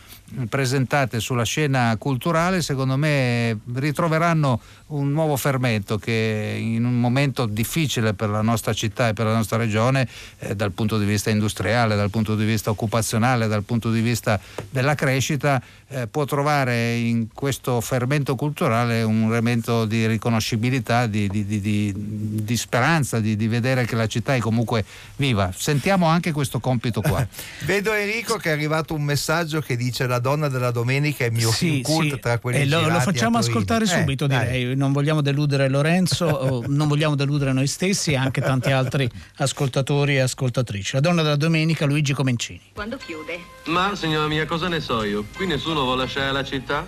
[0.48, 8.14] presentate sulla scena culturale, secondo me ritroveranno un nuovo fermento che in un momento difficile
[8.14, 10.08] per la nostra città e per la nostra regione,
[10.38, 14.40] eh, dal punto di vista industriale, dal punto di vista occupazionale, dal punto di vista
[14.70, 21.46] della crescita, eh, può trovare in questo fermento culturale un elemento di riconoscibilità, di, di-
[21.46, 24.84] di- di- speranza, di, di vedere che la città è comunque
[25.16, 25.52] viva.
[25.54, 27.26] Sentiamo anche questo compito qua.
[27.64, 31.50] Vedo Enrico che è arrivato un messaggio che dice la donna della domenica è mio
[31.50, 32.18] Sì, film cult sì.
[32.20, 34.46] tra quelli E lo, lo facciamo ascoltare Eh, subito, dai.
[34.46, 34.76] direi.
[34.76, 40.16] Non vogliamo deludere Lorenzo, o non vogliamo deludere noi stessi e anche tanti altri ascoltatori
[40.16, 40.94] e ascoltatrici.
[40.94, 42.60] La donna della domenica, Luigi Comencini.
[42.72, 43.38] Quando chiude?
[43.66, 45.24] Ma, signora mia, cosa ne so io?
[45.34, 46.86] Qui nessuno vuole lasciare la città?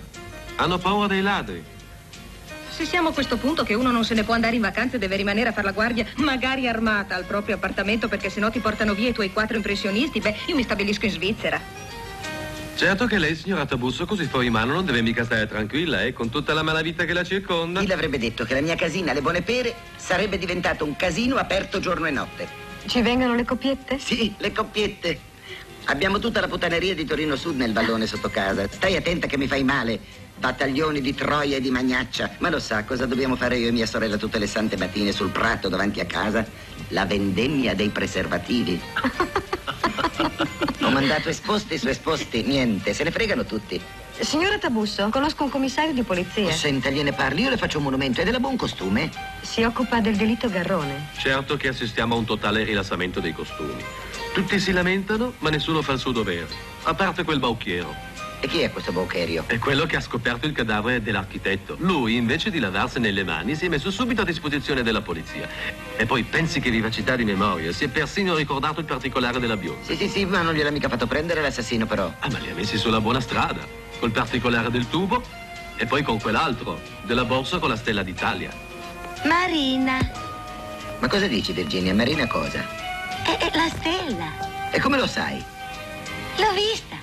[0.55, 1.63] Hanno paura dei ladri.
[2.69, 4.99] Se siamo a questo punto che uno non se ne può andare in vacanza e
[4.99, 8.93] deve rimanere a far la guardia, magari armata al proprio appartamento perché sennò ti portano
[8.93, 11.59] via i tuoi quattro impressionisti, beh, io mi stabilisco in Svizzera.
[12.77, 16.29] Certo che lei, signora Tabusso, così fuori mano non deve mica stare tranquilla, eh, con
[16.29, 17.79] tutta la malavita che la circonda.
[17.79, 21.79] Chi l'avrebbe detto che la mia casina, Le Buone Pere, sarebbe diventato un casino aperto
[21.79, 22.47] giorno e notte?
[22.85, 23.97] Ci vengono le coppiette?
[23.97, 25.19] Sì, le coppiette.
[25.85, 28.67] Abbiamo tutta la puttaneria di Torino Sud nel vallone sotto casa.
[28.69, 29.99] Stai attenta che mi fai male.
[30.37, 32.35] Battaglioni di Troia e di Magnaccia.
[32.39, 35.29] Ma lo sa cosa dobbiamo fare io e mia sorella tutte le sante mattine sul
[35.29, 36.45] prato davanti a casa?
[36.89, 38.79] La vendemmia dei preservativi.
[40.81, 43.81] Ho mandato esposti su esposti, niente, se ne fregano tutti.
[44.19, 46.51] Signora Tabusso, conosco un commissario di polizia.
[46.51, 49.11] Senta, gliene parli, io le faccio un monumento è da buon costume.
[49.41, 51.09] Si occupa del delitto Garrone.
[51.17, 53.83] Certo che assistiamo a un totale rilassamento dei costumi.
[54.33, 56.47] Tutti si lamentano, ma nessuno fa il suo dovere.
[56.83, 58.06] A parte quel bauchiero.
[58.39, 59.45] E chi è questo Baucherio?
[59.47, 61.75] È quello che ha scoperto il cadavere dell'architetto.
[61.79, 65.47] Lui, invece di lavarsene le mani, si è messo subito a disposizione della polizia.
[65.95, 69.83] E poi pensi che vivacità di memoria, si è persino ricordato il particolare della bionda.
[69.83, 72.13] Sì, sì, sì, ma non gliel'ha mica fatto prendere l'assassino, però.
[72.19, 73.65] Ah, ma li ha messi sulla buona strada.
[73.99, 75.23] Col particolare del tubo
[75.75, 78.51] e poi con quell'altro, della borsa con la stella d'Italia.
[79.23, 79.97] Marina.
[80.99, 81.93] Ma cosa dici, Virginia?
[81.93, 82.63] Marina cosa?
[83.23, 84.69] È, è la stella.
[84.71, 85.43] E come lo sai?
[86.37, 86.96] L'ho vista.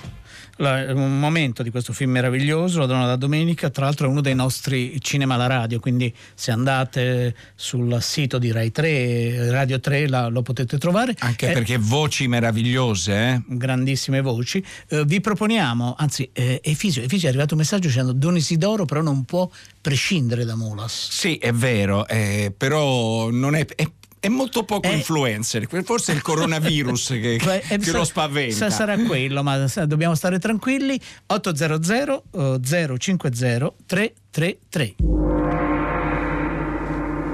[0.57, 4.21] La- un momento di questo film meraviglioso, La donna da domenica, tra l'altro è uno
[4.21, 10.07] dei nostri cinema alla radio, quindi se andate sul sito di Rai 3, Radio 3
[10.07, 11.13] la- lo potete trovare.
[11.19, 13.41] Anche È- perché voci meravigliose, eh?
[13.47, 14.63] grandissime voci.
[14.87, 19.01] Eh, vi proponiamo, anzi, eh, Efisio, Efisio è arrivato un messaggio dicendo Don Isidoro però
[19.01, 19.49] non può
[19.81, 21.09] prescindere da Mulas.
[21.11, 23.89] Sì, è vero, eh, però non è, è-
[24.25, 24.93] è molto poco Eh.
[24.95, 25.67] influencer.
[25.83, 28.55] Forse è il coronavirus che, Beh, eh, che sa- lo spaventa.
[28.55, 30.99] sa- sarà quello, ma dobbiamo stare tranquilli.
[31.27, 32.23] 800
[32.61, 34.95] eh, 050 333.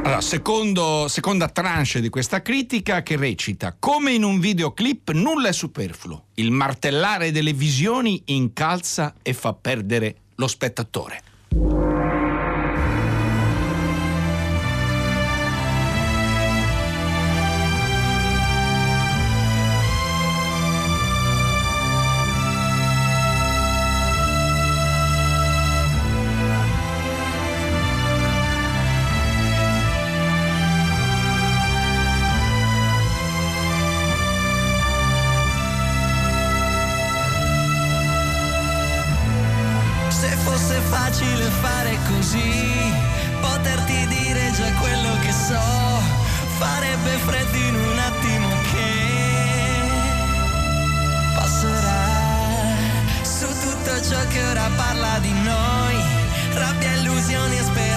[0.04, 5.54] Allora, secondo, seconda tranche di questa critica che recita: Come in un videoclip nulla è
[5.54, 6.26] superfluo.
[6.36, 11.22] Il martellare delle visioni incalza e fa perdere lo spettatore.
[54.76, 55.96] Parla di noi,
[56.54, 57.91] rabbia, illusioni e speranze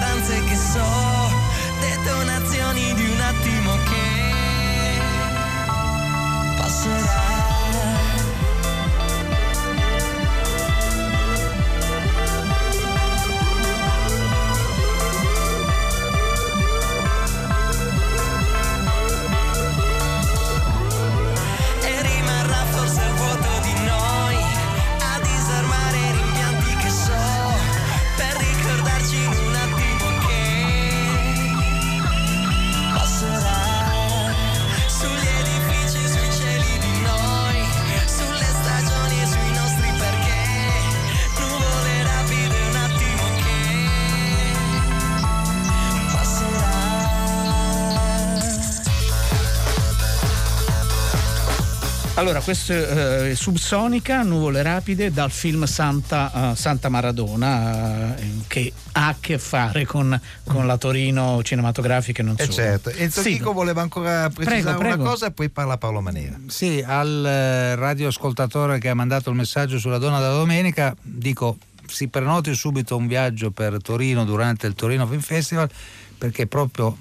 [52.25, 58.73] Allora, questo è eh, Subsonica, Nuvole Rapide, dal film Santa, eh, Santa Maradona, eh, che
[58.93, 62.53] ha a che fare con, con la Torino cinematografica e non Eh solo.
[62.55, 62.89] certo.
[62.89, 65.01] Enzo Sì, Chico voleva ancora precisare Prego, prego.
[65.03, 66.35] una cosa e poi parla Paolo Manera.
[66.47, 72.07] Sì, al eh, radioascoltatore che ha mandato il messaggio sulla donna della domenica, dico si
[72.07, 75.69] prenoti subito un viaggio per Torino durante il Torino Film Festival
[76.17, 76.97] perché proprio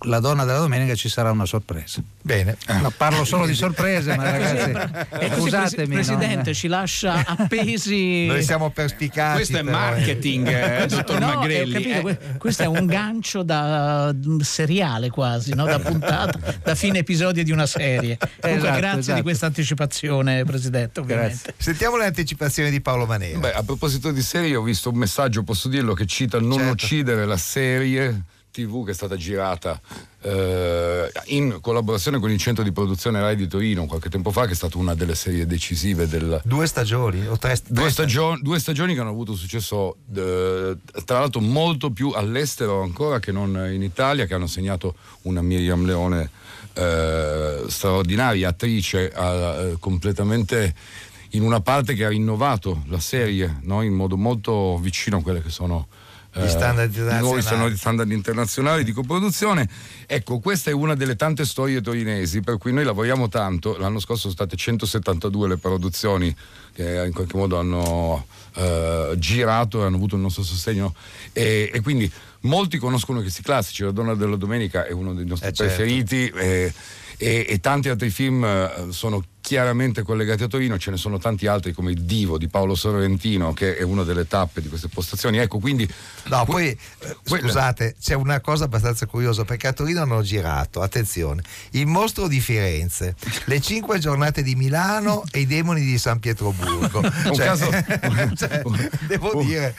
[0.00, 2.00] sulla donna della domenica ci sarà una sorpresa.
[2.22, 2.56] Bene.
[2.80, 4.72] No, parlo solo di sorprese, ma ragazzi,
[5.36, 5.94] scusatemi.
[5.94, 6.54] Presi- Presidente, no?
[6.54, 8.26] ci lascia appesi.
[8.26, 9.36] Noi siamo perspicaci.
[9.36, 9.80] Questo è però, eh.
[9.80, 11.70] marketing, eh, dottor No, Magrelli.
[11.70, 12.00] ho capito, eh.
[12.00, 15.64] que- questo è un gancio da mm, seriale quasi, no?
[15.66, 18.16] da puntata, da fine episodio di una serie.
[18.40, 19.16] Comunque, Esatto, grazie esatto.
[19.16, 21.54] di questa anticipazione, Presidente, ovviamente.
[21.58, 23.38] Sentiamo le anticipazioni di Paolo Manera.
[23.38, 26.72] Beh, a proposito di serie, ho visto un messaggio, posso dirlo, che cita Non Certo.
[26.72, 29.80] uccidere la serie TV che è stata girata
[30.22, 34.52] eh, in collaborazione con il centro di produzione Rai di Torino qualche tempo fa, che
[34.52, 36.40] è stata una delle serie decisive del.
[36.44, 41.20] Due stagioni o tre, Due, tre stagio- due stagioni che hanno avuto successo, eh, tra
[41.20, 46.30] l'altro molto più all'estero ancora che non in Italia, che hanno segnato una Miriam Leone
[46.74, 50.74] eh, straordinaria, attrice, eh, completamente
[51.30, 53.82] in una parte che ha rinnovato la serie no?
[53.82, 55.86] in modo molto vicino a quelle che sono
[56.32, 57.42] Gli standard nuovi internazionali.
[57.42, 59.68] standard- standard internazionali di coproduzione.
[60.06, 63.76] Ecco, questa è una delle tante storie torinesi per cui noi lavoriamo tanto.
[63.78, 66.34] L'anno scorso sono state 172 le produzioni
[66.72, 70.94] che in qualche modo hanno eh, girato e hanno avuto il nostro sostegno
[71.32, 72.10] e, e quindi
[72.42, 73.82] molti conoscono questi classici.
[73.82, 75.74] La donna della domenica è uno dei nostri Eh, certo.
[75.74, 76.28] preferiti.
[76.28, 76.72] eh,
[77.22, 81.48] e, e tanti altri film eh, sono chiaramente collegati a Torino, ce ne sono tanti
[81.48, 85.38] altri come Il Divo di Paolo Sorrentino che è una delle tappe di queste postazioni.
[85.38, 85.88] Ecco, quindi
[86.26, 86.78] No, poi eh,
[87.24, 92.38] scusate, c'è una cosa abbastanza curiosa perché a Torino hanno girato, attenzione, il mostro di
[92.38, 97.00] Firenze, le cinque giornate di Milano e i demoni di San Pietroburgo.
[97.00, 97.70] Un Cioè, caso-
[98.36, 98.62] cioè,
[99.08, 99.74] devo dire,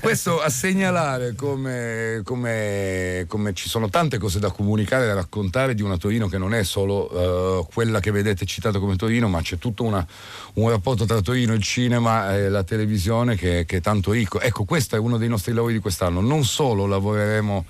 [0.00, 5.80] Questo a segnalare come, come- come ci sono tante cose da comunicare da raccontare di
[5.80, 9.58] una Torino che non è solo eh, quella che vedete citata come Torino, ma c'è
[9.58, 10.06] tutto una-
[10.54, 14.40] un rapporto tra Torino, il cinema e la televisione che, che è tanto ricco.
[14.40, 16.20] Ecco, questo è uno dei nostri lavori di quest'anno.
[16.20, 17.64] Non solo lavoreremo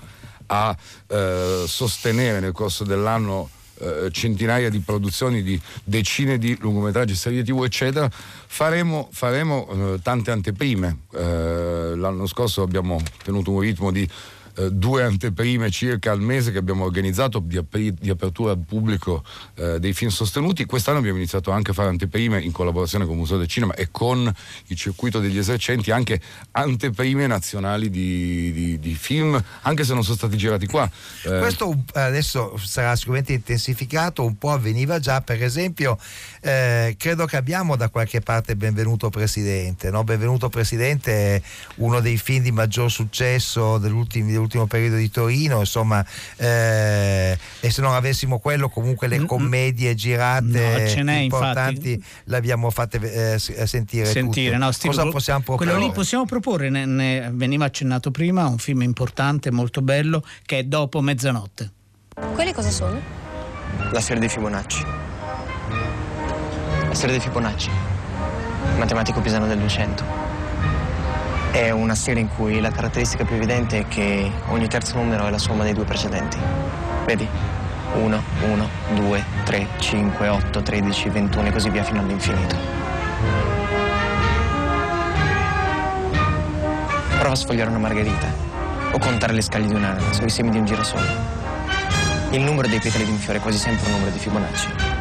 [0.47, 0.77] a
[1.09, 7.65] eh, sostenere nel corso dell'anno eh, centinaia di produzioni di decine di lungometraggi, serie tv
[7.65, 14.09] eccetera faremo, faremo, eh, tante anteprime Eh, l'anno scorso abbiamo tenuto un ritmo di
[14.57, 19.23] eh, due anteprime circa al mese che abbiamo organizzato di, apri- di apertura al pubblico
[19.55, 20.65] eh, dei film sostenuti.
[20.65, 23.89] Quest'anno abbiamo iniziato anche a fare anteprime in collaborazione con il Museo del Cinema e
[23.91, 24.33] con
[24.67, 26.21] il circuito degli esercenti anche
[26.53, 30.89] anteprime nazionali di, di- di film, anche se non sono stati girati qua.
[31.25, 35.99] Eh, Questo un- adesso sarà sicuramente intensificato, un po' avveniva già, per esempio,
[36.41, 39.91] eh, credo che abbiamo da qualche parte Benvenuto Presidente.
[39.91, 40.05] no?
[40.05, 41.43] Benvenuto Presidente è
[41.77, 46.05] uno dei film di maggior successo dell'ultimo, dell'ultimo periodo di Torino, insomma,
[46.37, 52.99] eh, e se non avessimo quello, comunque le commedie girate No, importanti le abbiamo fatte
[53.01, 54.07] eh, eh, sentire.
[54.07, 54.57] sentire.
[54.57, 55.71] No, Steve, Cosa possiamo proporre?
[55.71, 60.59] Quello lì possiamo proporre, ne, ne veniva accennato prima, un film importante, molto bello, che
[60.59, 61.71] è Dopo mezzanotte.
[62.35, 63.01] Quelle cosa sono?
[63.93, 64.85] La serie dei Fibonacci.
[66.89, 67.71] La serie dei Fibonacci.
[68.77, 70.34] Matematico pisano del 200.
[71.55, 75.31] È una serie in cui la caratteristica più evidente è che ogni terzo numero è
[75.31, 76.37] la somma dei due precedenti.
[77.05, 77.29] Vedi?
[77.95, 82.57] 1, 1, 2, 3, 5, 8, 13, 21 e così via fino all'infinito.
[87.21, 88.27] Prova a sfogliare una margherita
[88.91, 91.07] o contare le scaglie di un'ananas o i semi di un girasole.
[92.31, 94.94] Il numero dei petali di un fiore è quasi sempre un numero di Fibonacci.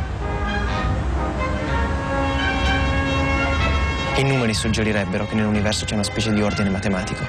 [4.15, 7.23] I numeri suggerirebbero che nell'universo c'è una specie di ordine matematico,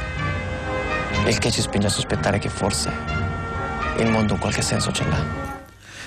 [1.26, 2.92] il che ci spinge a sospettare che forse
[3.98, 5.24] il mondo un qualche senso ce l'ha.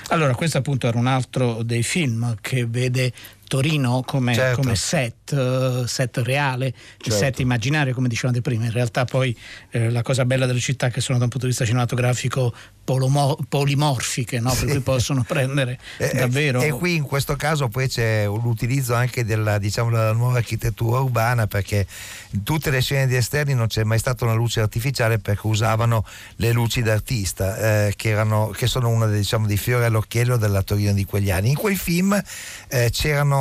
[0.09, 3.11] Allora, questo appunto era un altro dei film che vede
[3.47, 4.61] Torino come, Certo.
[4.61, 7.17] come set, eh, set reale, il Certo.
[7.17, 8.65] set immaginario, come dicevate prima.
[8.65, 9.35] In realtà poi
[9.71, 13.37] eh, la cosa bella delle città che sono da un punto di vista cinematografico polomo-
[13.47, 14.53] polimorfiche, no?
[14.53, 16.61] per cui possono prendere Eh, davvero...
[16.61, 20.99] E qui in questo caso poi c'è un utilizzo anche della, diciamo, della nuova architettura
[20.99, 21.85] urbana perché
[22.31, 26.05] in tutte le scene di esterni non c'è mai stata una luce artificiale perché usavano
[26.37, 27.57] le luci d'artista
[27.87, 31.31] eh, che, erano, che sono uno dei, diciamo, dei fiori all'occhiello della Torino di quegli
[31.31, 31.49] anni.
[31.49, 32.21] In quel film
[32.69, 33.36] eh, c'erano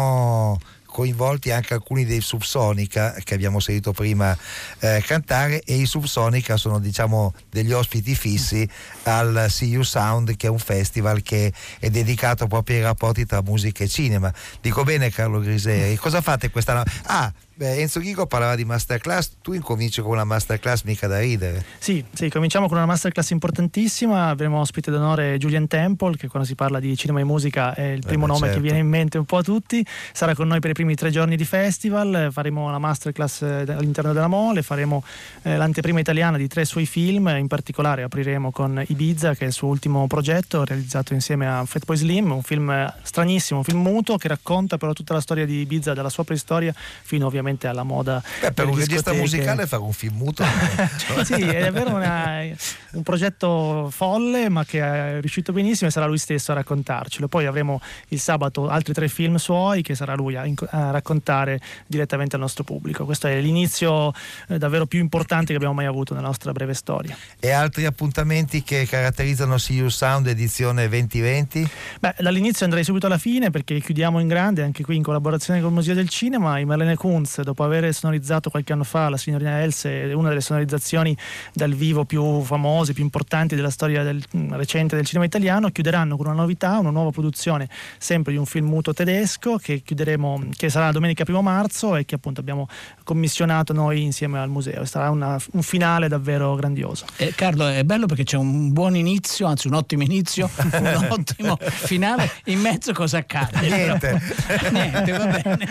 [0.96, 4.34] coinvolti anche alcuni dei Subsonica che abbiamo sentito prima
[4.78, 8.66] eh, cantare e i Subsonica sono diciamo degli ospiti fissi
[9.02, 13.84] al You Sound che è un festival che è dedicato proprio ai rapporti tra musica
[13.84, 14.32] e cinema.
[14.62, 16.84] Dico bene Carlo Griseri, cosa fate quest'anno?
[17.08, 21.64] Ah, beh, Enzo Ghigo parlava di masterclass, tu incominci con una masterclass mica da ridere.
[21.78, 24.28] Sì, sì, cominciamo con una masterclass importantissima.
[24.28, 28.04] Avremo ospite d'onore Julian Temple, che quando si parla di cinema e musica è il
[28.04, 28.56] primo beh, nome certo.
[28.56, 29.84] che viene in mente un po' a tutti.
[30.12, 32.28] Sarà con noi per i primi tre giorni di festival.
[32.30, 35.02] Faremo la masterclass eh, all'interno della Mole, faremo
[35.42, 37.28] eh, l'anteprima italiana di tre suoi film.
[37.38, 41.96] In particolare apriremo con Ibiza, che è il suo ultimo progetto, realizzato insieme a Fatboy
[41.96, 45.60] Slim, un film eh, stranissimo, un film muto che racconta però tutta la storia di
[45.60, 48.22] Ibiza, dalla sua preistoria fino ovviamente alla moda.
[48.40, 50.44] Beh, per un regista musicale fare un film muto.
[51.24, 52.44] sì, è davvero una-
[52.92, 57.28] un progetto folle, ma che è riuscito benissimo e sarà lui stesso a raccontarcelo.
[57.28, 62.36] Poi avremo il sabato altri tre film suoi che sarà lui a, a raccontare direttamente
[62.36, 63.04] al nostro pubblico.
[63.04, 64.12] Questo è l'inizio
[64.48, 67.16] eh, davvero più importante che abbiamo mai avuto nella nostra breve storia.
[67.38, 71.68] e altri appuntamenti che caratterizzano See You Sound edizione 2020?
[72.00, 75.68] Beh, dall'inizio andrei subito alla fine perché chiudiamo in grande, anche qui in collaborazione con
[75.68, 79.16] il Museo del Cinema, i Marlene Kunz Jazz, dopo aver sonorizzato qualche anno fa la
[79.16, 81.16] signorina Else, una delle sonorizzazioni
[81.52, 86.16] dal vivo più famose, più importanti della storia del- mm, recente del cinema italiano, chiuderanno
[86.16, 87.68] con una novità, una nuova produzione
[87.98, 92.14] sempre di un film muto tedesco che chiuderemo, che sarà domenica 1 marzo e che
[92.14, 92.68] appunto abbiamo
[93.04, 94.84] commissionato noi insieme al museo.
[94.84, 97.04] Sarà una- un finale davvero grandioso.
[97.16, 101.56] Eh, Carlo, è bello perché c'è un buon inizio, anzi un ottimo inizio, un ottimo
[101.60, 102.30] finale.
[102.46, 103.60] In mezzo cosa accade?
[103.60, 104.20] Niente.
[104.70, 105.68] Niente, va bene.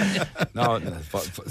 [0.52, 0.80] No,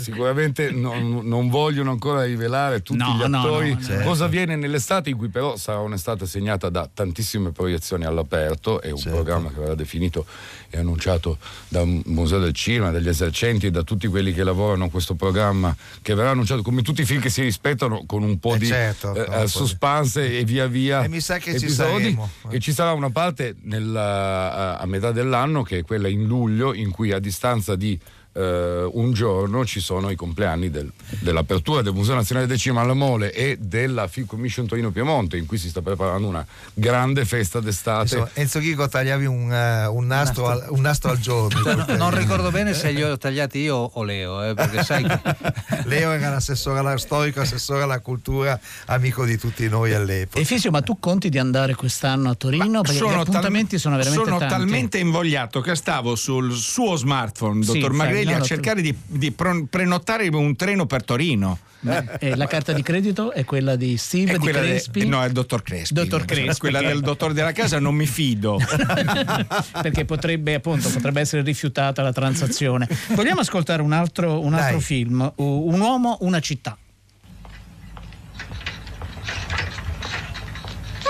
[0.05, 4.03] sicuramente non, non vogliono ancora rivelare tutti No, gli no, attori no, no.
[4.05, 8.99] cosa avviene nell'estate in cui però sarà un'estate segnata da tantissime proiezioni all'aperto è un
[8.99, 9.17] Certo.
[9.17, 10.27] programma che verrà definito
[10.71, 11.39] e annunciato
[11.69, 15.75] dal Museo del Cinema, dagli esercenti e da tutti quelli che lavorano a questo programma
[16.03, 18.67] che verrà annunciato come tutti i film che si rispettano con un po' Eh di
[18.67, 22.03] certo, eh, suspense e via via E mi sa che ci episodi.
[22.03, 22.31] saremo.
[22.51, 26.75] e ci sarà una parte nella- a, a metà dell'anno che è quella in luglio
[26.75, 27.99] in cui a distanza di
[28.35, 32.95] eh, un giorno ci sono i compleanni del- dell'apertura del Museo Nazionale del Cinema alla
[32.95, 37.61] Mole e della Film Commission Torino Piemonte in cui si sta preparando una grande festa
[37.61, 41.63] d'estate Insomma, Enzo Ghigo tagliavi un, eh, un nastro, al, un nastro al giorno.
[41.63, 45.05] Cioè, no- non ricordo bene se li ho tagliati io o Leo, eh, perché sai
[45.05, 45.21] che
[45.85, 50.41] Leo era l'assessore alla storico, assessore alla cultura, amico di tutti noi all'epoca.
[50.41, 52.81] E Fisio, ma tu conti di andare quest'anno a Torino?
[52.83, 54.55] Perché gli appuntamenti tal- sono veramente sono tanti.
[54.55, 57.93] talmente invogliato che stavo sul suo smartphone, Sì, dottor
[58.25, 59.31] Magrelli, no, a no, cercare di, di
[59.69, 61.59] prenotare un treno per Torino.
[61.81, 65.07] Ma, eh, la carta di credito è quella di Steve, È di quella de- Crespi?
[65.07, 65.93] no, è il dottor Crespi.
[65.93, 68.59] Dottor Crespi, Quella che- del dottore della casa non mi fido.
[69.83, 72.89] perché potrebbe, appunto, potrebbe essere rifiutata la transazione.
[73.09, 76.77] Vogliamo ascoltare un altro, un altro film, Un uomo, una città.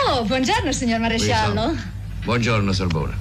[0.09, 1.75] Oh, buongiorno signor maresciallo.
[2.25, 3.17] Buongiorno Sorbona.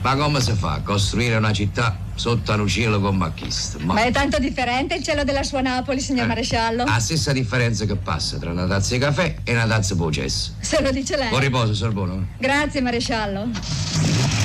[0.00, 3.78] Ma come si fa a costruire una città sotto un cielo con macchista?
[3.80, 6.28] Ma Ma è tanto differente il cielo della sua Napoli, signor Eh.
[6.28, 6.84] maresciallo.
[6.84, 10.52] la stessa differenza che passa tra una tazza di caffè e una tazza di processo.
[10.60, 11.28] Se lo dice lei.
[11.30, 12.14] Buon riposo Sorbona.
[12.38, 13.48] Grazie maresciallo.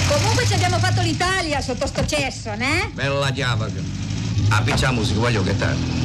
[0.08, 2.90] Comunque ci abbiamo fatto l'Italia sotto sto cesso, né?
[2.94, 3.68] Bella chiava.
[4.50, 6.02] Appiccia musica, voglio che tardi.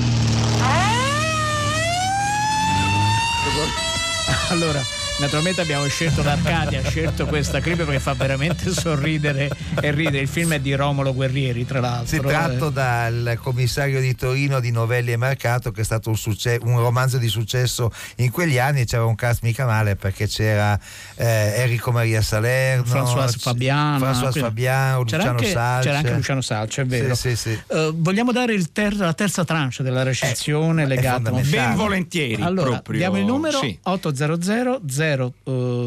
[4.50, 4.80] Allora,
[5.18, 9.50] naturalmente abbiamo scelto l'Arcadia, ha scelto questa clip perché fa veramente sorridere
[9.80, 10.20] e ridere.
[10.20, 12.06] Il film è di Romolo Guerrieri, tra l'altro.
[12.06, 16.58] Si tratto dal commissario di Torino di Novelli e Mercato, che è stato un, succe-
[16.62, 18.84] un romanzo di successo in quegli anni.
[18.84, 20.78] C'era un cast mica male perché c'era
[21.16, 25.88] eh, Enrico Maria Salerno, François Fabiano, François Fabiano, c'era Luciano anche, Salce.
[25.88, 27.14] C'era anche Luciano Salce, è vero.
[27.14, 27.60] Sì, sì, sì.
[27.68, 31.40] Eh, vogliamo dare il ter- la terza tranche della recensione legata a.
[31.48, 33.78] Ben volentieri, Allora, proprio, diamo il numero sì.
[33.82, 34.76] 800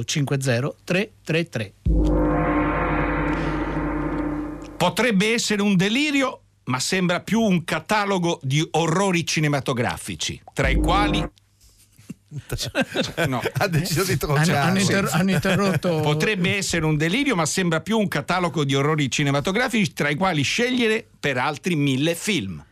[0.05, 1.74] 050 333.
[4.78, 11.24] Potrebbe essere un delirio, ma sembra più un catalogo di orrori cinematografici, tra i quali
[13.28, 13.41] No.
[13.57, 15.99] ha deciso di Hanno, hanno inter- hanno interrotto.
[16.01, 20.41] Potrebbe essere un delirio, ma sembra più un catalogo di orrori cinematografici tra i quali
[20.41, 22.63] scegliere per altri mille film.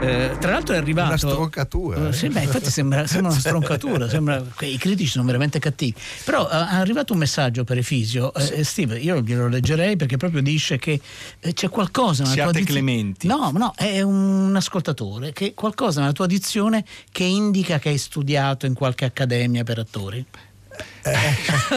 [0.00, 1.08] Eh, tra l'altro è arrivato.
[1.08, 2.08] Una stroncatura.
[2.08, 5.94] Eh, sì, beh, infatti sembra, sembra una stroncatura, sembra che i critici sono veramente cattivi.
[6.24, 10.40] Però eh, è arrivato un messaggio per Efisio, eh, Steve, io glielo leggerei perché proprio
[10.40, 10.98] dice che
[11.38, 12.80] eh, c'è qualcosa nella Siate tua dizione.
[12.80, 13.26] clementi.
[13.26, 16.82] No, no, è un ascoltatore che qualcosa nella tua dizione
[17.12, 20.24] che indica che hai studiato in qualche accademia per attori.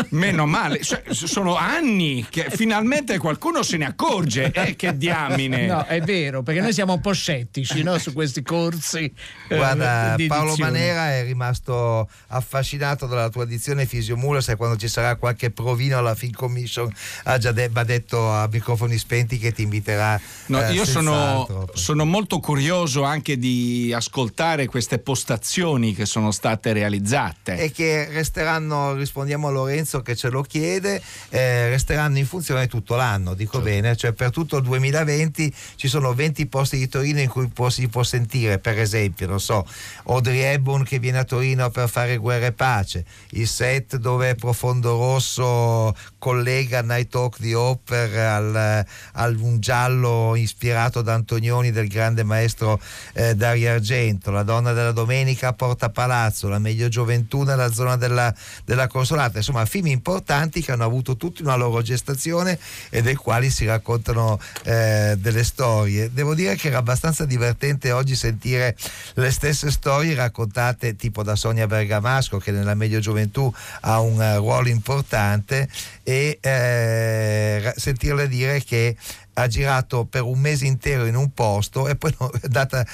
[0.09, 4.51] Meno male, cioè, sono anni che finalmente qualcuno se ne accorge.
[4.53, 5.65] Eh, che diamine.
[5.65, 9.11] No, è vero, perché noi siamo un po' scettici no, su questi corsi.
[9.47, 10.55] eh, Guarda, di Paolo.
[10.57, 16.15] Manera è rimasto affascinato dalla tua dizione Fisiomulas e quando ci sarà qualche provino alla
[16.15, 16.91] Film Commission
[17.23, 20.19] ha già de- m'ha detto a microfoni spenti che ti inviterà.
[20.47, 26.73] No, eh, io sono, sono molto curioso anche di ascoltare queste postazioni che sono state
[26.73, 27.57] realizzate.
[27.57, 30.99] e che resteranno, rispondiamo a Lorenzo che ce lo chiede,
[31.29, 36.15] eh, resteranno in funzione tutto l'anno, dico bene, cioè per tutto il 2020 ci sono
[36.15, 39.67] 20 posti di Torino in cui può- si può sentire, per esempio, non so,
[40.05, 44.97] Audrey Hepburn che viene a Torino per fare guerra e pace, il set dove Profondo
[44.97, 52.23] Rosso collega Night Talk di Hopper al, al un giallo ispirato da Antonioni del grande
[52.23, 52.79] maestro
[53.13, 57.95] eh, Dario Argento, La donna della domenica a Porta Palazzo, La meglio gioventù nella zona
[57.95, 58.33] della,
[58.65, 62.57] della Consolata, insomma film importanti che hanno avuto tutti una loro gestazione
[62.89, 66.09] e dei quali si raccontano eh, delle storie.
[66.13, 68.77] Devo dire che era abbastanza divertente oggi sentire
[69.15, 74.37] le stesse storie raccontate tipo da Sonia Bergamasco che nella meglio gioventù ha un eh,
[74.37, 75.67] ruolo importante
[76.03, 78.95] e eh, sentirle dire che
[79.33, 82.85] ha girato per un mese intero in un posto e poi è andata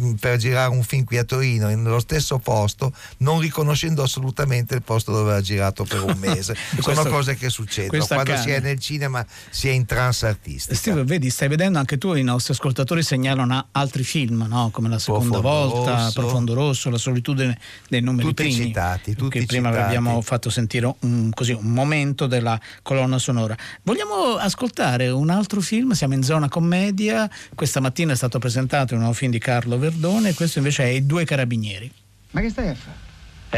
[0.00, 4.82] mm, per girare un film qui a Torino nello stesso posto non riconoscendo assolutamente il
[4.82, 8.42] posto dove ha girato per un mese sono cose che succedono quando accade.
[8.42, 12.14] si è nel cinema si è in trance artistica Steve, vedi, stai vedendo anche tu,
[12.14, 14.70] i nostri ascoltatori segnalano altri film, no?
[14.72, 16.20] come La seconda Profondo volta, Rosso.
[16.20, 17.58] Profondo Rosso, La solitudine
[17.88, 18.66] dei numeri Tutti primi.
[18.66, 19.86] citati, tutti che prima citati.
[19.86, 23.56] abbiamo fatto sentire un, così, un momento della colonna sonora.
[23.82, 25.75] Vogliamo ascoltare un altro film?
[25.90, 27.28] Siamo in zona commedia.
[27.54, 31.04] Questa mattina è stato presentato un nuovo film di Carlo Verdone, questo invece è I
[31.04, 31.90] due carabinieri.
[32.30, 32.96] Ma che stai a fare?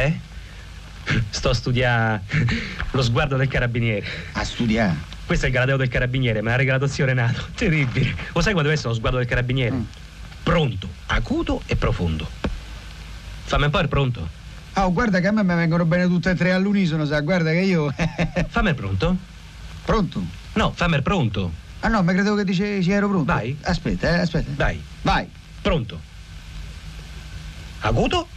[0.06, 0.18] Eh?
[1.30, 2.22] Sto a studiare
[2.90, 4.04] lo sguardo del carabiniere.
[4.32, 4.96] A studiare?
[5.24, 7.46] Questo è il galateo del carabiniere, me l'ha regalato zio Renato.
[7.54, 8.14] Terribile.
[8.32, 9.74] Lo sai quando deve essere lo sguardo del carabiniere?
[9.74, 9.82] Mm.
[10.42, 12.28] Pronto, acuto e profondo.
[13.44, 14.28] Fammi un po' il pronto.
[14.74, 17.60] Oh, guarda che a me mi vengono bene tutte e tre all'unisono, sa, guarda che
[17.60, 17.92] io...
[18.48, 19.16] Fammi il pronto.
[19.84, 20.22] Pronto?
[20.54, 21.66] No, fammi il pronto.
[21.80, 23.32] Ah no, ma credevo che dicevi ero pronto.
[23.32, 23.56] Vai.
[23.62, 24.50] Aspetta, eh, aspetta.
[24.56, 24.82] Vai.
[25.02, 25.28] Vai.
[25.62, 26.00] Pronto.
[27.80, 28.28] Acuto.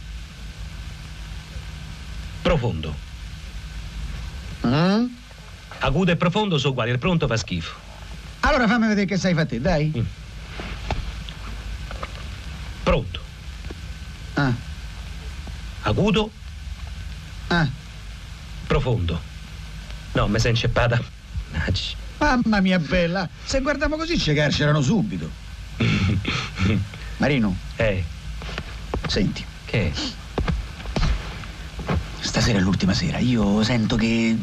[2.42, 2.94] Profondo.
[4.66, 5.06] Mm?
[5.80, 7.74] Acuto e profondo sono uguali, il pronto fa schifo.
[8.40, 9.92] Allora fammi vedere che sai fare te, dai.
[9.96, 10.04] Mm.
[12.82, 13.20] Pronto.
[14.34, 14.52] Ah.
[15.82, 16.30] Acuto.
[17.48, 17.68] Ah.
[18.66, 19.20] Profondo.
[20.12, 21.00] No, mi sei inceppata.
[22.22, 25.28] Mamma mia bella, se guardiamo così ci carcerano subito.
[27.18, 27.56] Marino.
[27.74, 28.04] Eh.
[29.08, 29.44] Senti.
[29.64, 29.92] Che?
[32.20, 34.38] Stasera è l'ultima sera, io sento che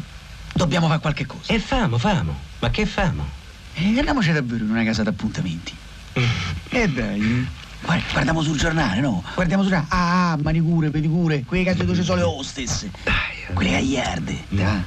[0.52, 1.54] dobbiamo fare qualche cosa.
[1.54, 2.38] E famo, famo.
[2.58, 3.26] Ma che famo?
[3.72, 5.74] E andiamoci davvero in una casa d'appuntamenti.
[6.72, 7.48] E dai.
[7.80, 9.24] Guarda, guardiamo sul giornale, no?
[9.34, 9.90] Guardiamo sul giornale.
[9.90, 12.86] Ah, manicure, pedicure, dove ci sono le hostess.
[13.54, 14.44] Quelle gagliarde.
[14.50, 14.84] Dai.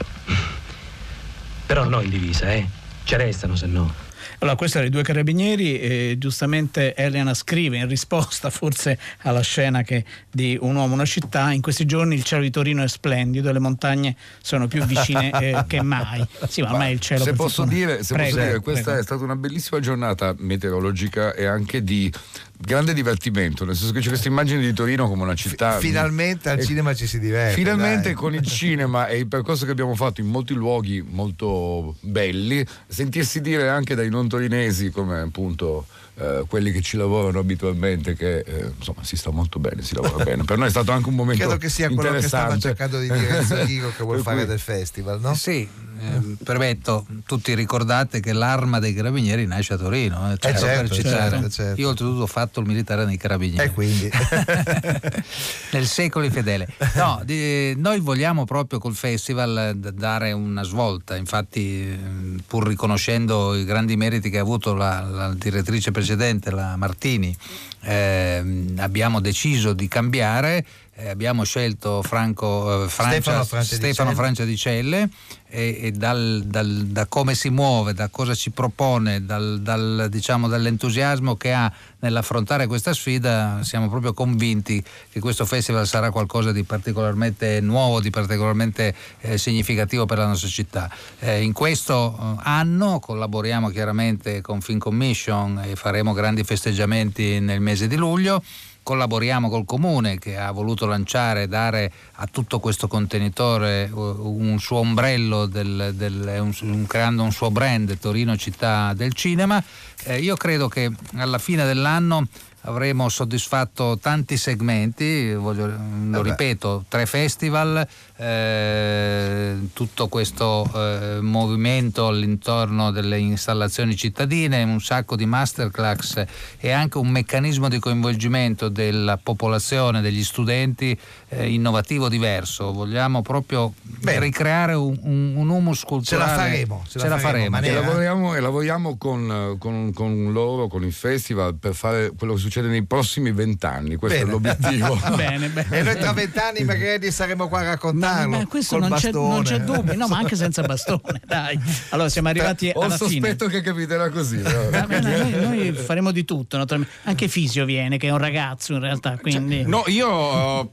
[1.66, 2.82] Però no in divisa, eh.
[3.04, 4.12] Ci restano, se no.
[4.40, 9.84] Allora, questo era i due carabinieri e giustamente Elena scrive in risposta forse alla scena
[9.84, 13.50] che di Un uomo, una città, in questi giorni il cielo di Torino è splendido
[13.50, 16.26] e le montagne sono più vicine eh, che mai.
[16.48, 17.24] Sì, ma ormai il cielo...
[17.24, 18.64] se posso dire, se Prego, posso dire prego.
[18.64, 22.12] questa è stata una bellissima giornata meteorologica e anche di
[22.58, 25.80] grande divertimento, nel senso che c'è questa immagine di Torino come una città.
[25.80, 28.14] finalmente al cinema ci si diverte Finalmente dai.
[28.14, 33.42] con il cinema e il percorso che abbiamo fatto in molti luoghi molto belli, sentirsi
[33.42, 35.86] dire anche dai non torinesi come appunto
[36.16, 40.24] eh, quelli che ci lavorano abitualmente che eh, insomma si sta molto bene, si lavora
[40.24, 40.44] bene.
[40.46, 43.12] Per noi è stato anche un momento credo che sia quello che stava cercando di
[43.12, 45.34] dire Enzo che vuole Per fare cui- del festival no?
[45.36, 45.68] Sì,
[46.04, 50.32] ehm, permetto, tutti ricordate che l'arma dei carabinieri nasce a Torino.
[50.32, 51.30] eh, certo, per citare.
[51.32, 51.82] certo, certo.
[51.82, 53.68] Io oltretutto ho fatto il militare nei carabinieri.
[53.68, 54.10] e quindi
[55.72, 56.68] nel secolo fedele.
[56.96, 61.98] No, di- noi vogliamo proprio col festival eh, dare una svolta, infatti eh,
[62.46, 67.36] pur riconoscendo i grandi meriti che ha avuto la, la direttrice precedente, la Martini,
[67.82, 70.66] ehm, abbiamo deciso di cambiare.
[70.96, 74.12] eh, abbiamo scelto Franco, eh, Francia- Stefano Francia Stefano.
[74.14, 75.10] Francia di Celle
[75.54, 81.36] e, e dal- dal- da come si muove, da cosa ci propone, dal- diciamo, dall'entusiasmo
[81.36, 87.62] che ha nell'affrontare questa sfida, siamo proprio convinti che questo festival sarà qualcosa di particolarmente
[87.62, 90.90] nuovo, di particolarmente eh, significativo per la nostra città.
[91.20, 97.62] Eh, in questo eh, anno collaboriamo chiaramente con Film Commission e faremo grandi festeggiamenti nel
[97.62, 98.44] mese di luglio.
[98.84, 103.98] Collaboriamo col comune che ha voluto lanciare, dare a tutto questo contenitore uh,
[104.38, 109.64] un suo ombrello, del- del- un- un- creando un suo brand Torino Città del Cinema.
[110.04, 112.28] Eh, io credo che alla fine dell'anno
[112.66, 117.86] avremo soddisfatto tanti segmenti, voglio- lo ripeto, tre festival,
[118.16, 126.24] eh, tutto questo eh, movimento all'intorno delle installazioni cittadine, un sacco di masterclass
[126.60, 130.98] e anche un meccanismo di coinvolgimento della popolazione, degli studenti
[131.30, 132.72] eh, innovativo diverso.
[132.72, 133.74] Vogliamo proprio
[134.20, 136.32] ricreare un, un- un humus culturale.
[136.36, 141.56] faremo, ce la faremo, E lavoriamo, e lavoriamo con, con- con loro, con il festival,
[141.56, 143.96] per fare quello che succede nei prossimi vent'anni.
[143.96, 144.30] Questo Bene.
[144.30, 144.96] è l'obiettivo.
[145.16, 145.68] Bene, bene.
[145.80, 149.34] e noi tra vent'anni magari saremo qua a raccontarlo Ma questo col non c'è, bastone.
[149.34, 151.60] non c'è dubbio, no, ma anche senza bastone, dai.
[151.90, 153.10] Allora siamo arrivati Ho alla fine.
[153.12, 154.38] sospetto che capiterà così.
[154.38, 154.70] però.
[154.70, 156.96] Va bene, noi, noi faremo di tutto, naturalmente.
[157.04, 159.64] anche Fisio viene, che è un ragazzo in realtà, quindi...
[159.66, 160.70] No, io eh,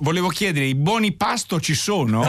[0.00, 2.24] volevo chiedere, i buoni pasto ci sono?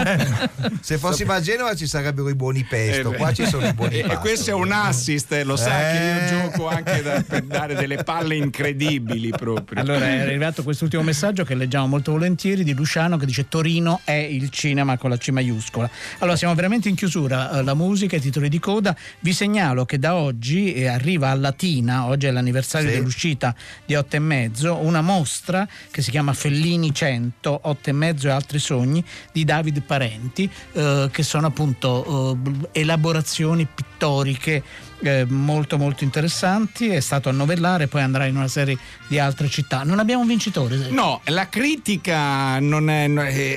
[0.82, 3.96] Se fossimo a Genova ci sarebbero i buoni pesto, Eh, qua ci sono i buoni
[3.96, 4.20] e, e pasto.
[4.20, 5.98] questo è un assist, eh, lo sa Eh.
[5.98, 8.80] che io gioco anche da- per dare delle palle incredibili
[9.38, 9.82] proprio.
[9.82, 14.12] Allora è arrivato quest'ultimo messaggio che leggiamo molto volentieri di Luciano che dice Torino è
[14.14, 15.90] il cinema con la C maiuscola.
[16.20, 18.96] Allora siamo veramente in chiusura, eh, la musica, i titoli di coda.
[19.20, 22.96] Vi segnalo che da oggi eh, arriva a Latina, oggi è l'anniversario Sì.
[22.96, 23.56] dell'uscita
[23.86, 28.32] di Otto e Mezzo, una mostra che si chiama Fellini 100, Otto e Mezzo e
[28.32, 32.38] altri sogni di David Parenti, eh, che sono appunto
[32.72, 34.64] eh, elaborazioni pittoriche
[35.02, 36.88] eh, molto molto interessanti.
[36.90, 38.78] È stato a novellare, poi andrà in una serie
[39.08, 39.84] di altre città.
[39.84, 40.76] Non abbiamo un vincitore.
[40.90, 43.10] No, la critica non è-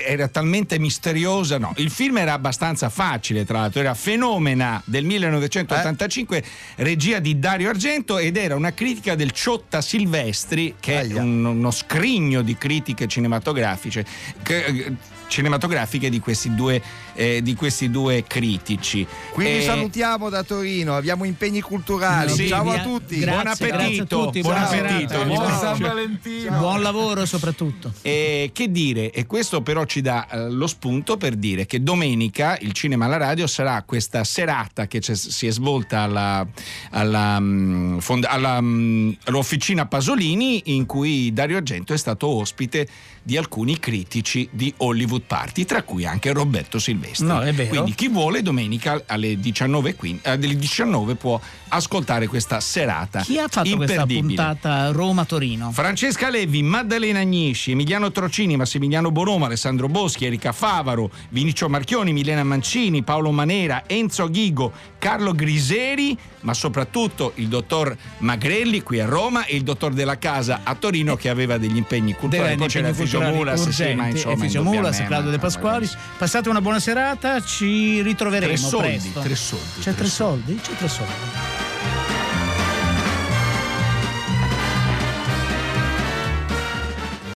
[0.07, 1.59] era talmente misteriosa.
[1.59, 6.42] No, il film era abbastanza facile, tra l'altro, era Fenomena del 1985,
[6.76, 11.70] regia di Dario Argento ed era una critica del Ciotta Silvestri, che è un- uno
[11.70, 14.05] scrigno di critiche cinematografiche.
[14.42, 14.92] che- eh,
[15.28, 16.80] cinematografiche di questi due,
[17.14, 19.06] eh, di questi due critici.
[19.32, 22.32] Quindi Eh, salutiamo da Torino, abbiamo impegni culturali.
[22.32, 23.18] Sì, Ciao a tutti.
[23.18, 25.08] grazie, buon a appetito, tutti, buon buona appetito.
[25.10, 25.24] serata.
[25.26, 26.58] Buon San Valentino.
[26.58, 27.92] Buon lavoro soprattutto.
[28.02, 32.56] E che dire, e questo però ci dà eh, lo spunto per dire che domenica
[32.60, 36.46] il cinema alla radio sarà questa serata che si è svolta alla,
[36.90, 42.86] alla, mm, fond- alla, mm, all'officina Pasolini in cui Dario Argento è stato ospite
[43.26, 47.26] di alcuni critici di Hollywood Party, tra cui anche Roberto Silvestri.
[47.26, 47.70] No, è vero.
[47.70, 53.20] Quindi chi vuole domenica alle 19, quin- eh, alle 19 può ascoltare questa serata.
[53.20, 55.72] Chi ha fatto questa puntata Roma-Torino?
[55.72, 62.44] Francesca Levi, Maddalena Agnisci, Emiliano Trocini, Massimiliano Bonoma, Alessandro Boschi, Erika Favaro, Vinicio Marchioni, Milena
[62.44, 69.46] Mancini, Paolo Manera, Enzo Ghigo, Carlo Griseri, ma soprattutto il dottor Magrelli qui a Roma
[69.46, 72.56] e il dottor Della Casa a Torino che aveva degli impegni culturali.
[72.56, 75.90] degli Culturali Mulas, sì, urgenti, ma insomma, Fisio Mulas, indubbiamente, Claudio De Pasquali.
[76.18, 79.20] Passate una buona serata, ci ritroveremo Tre soldi, presto.
[79.20, 80.60] tre soldi, C'è tre soldi?
[80.62, 81.12] C'è tre soldi.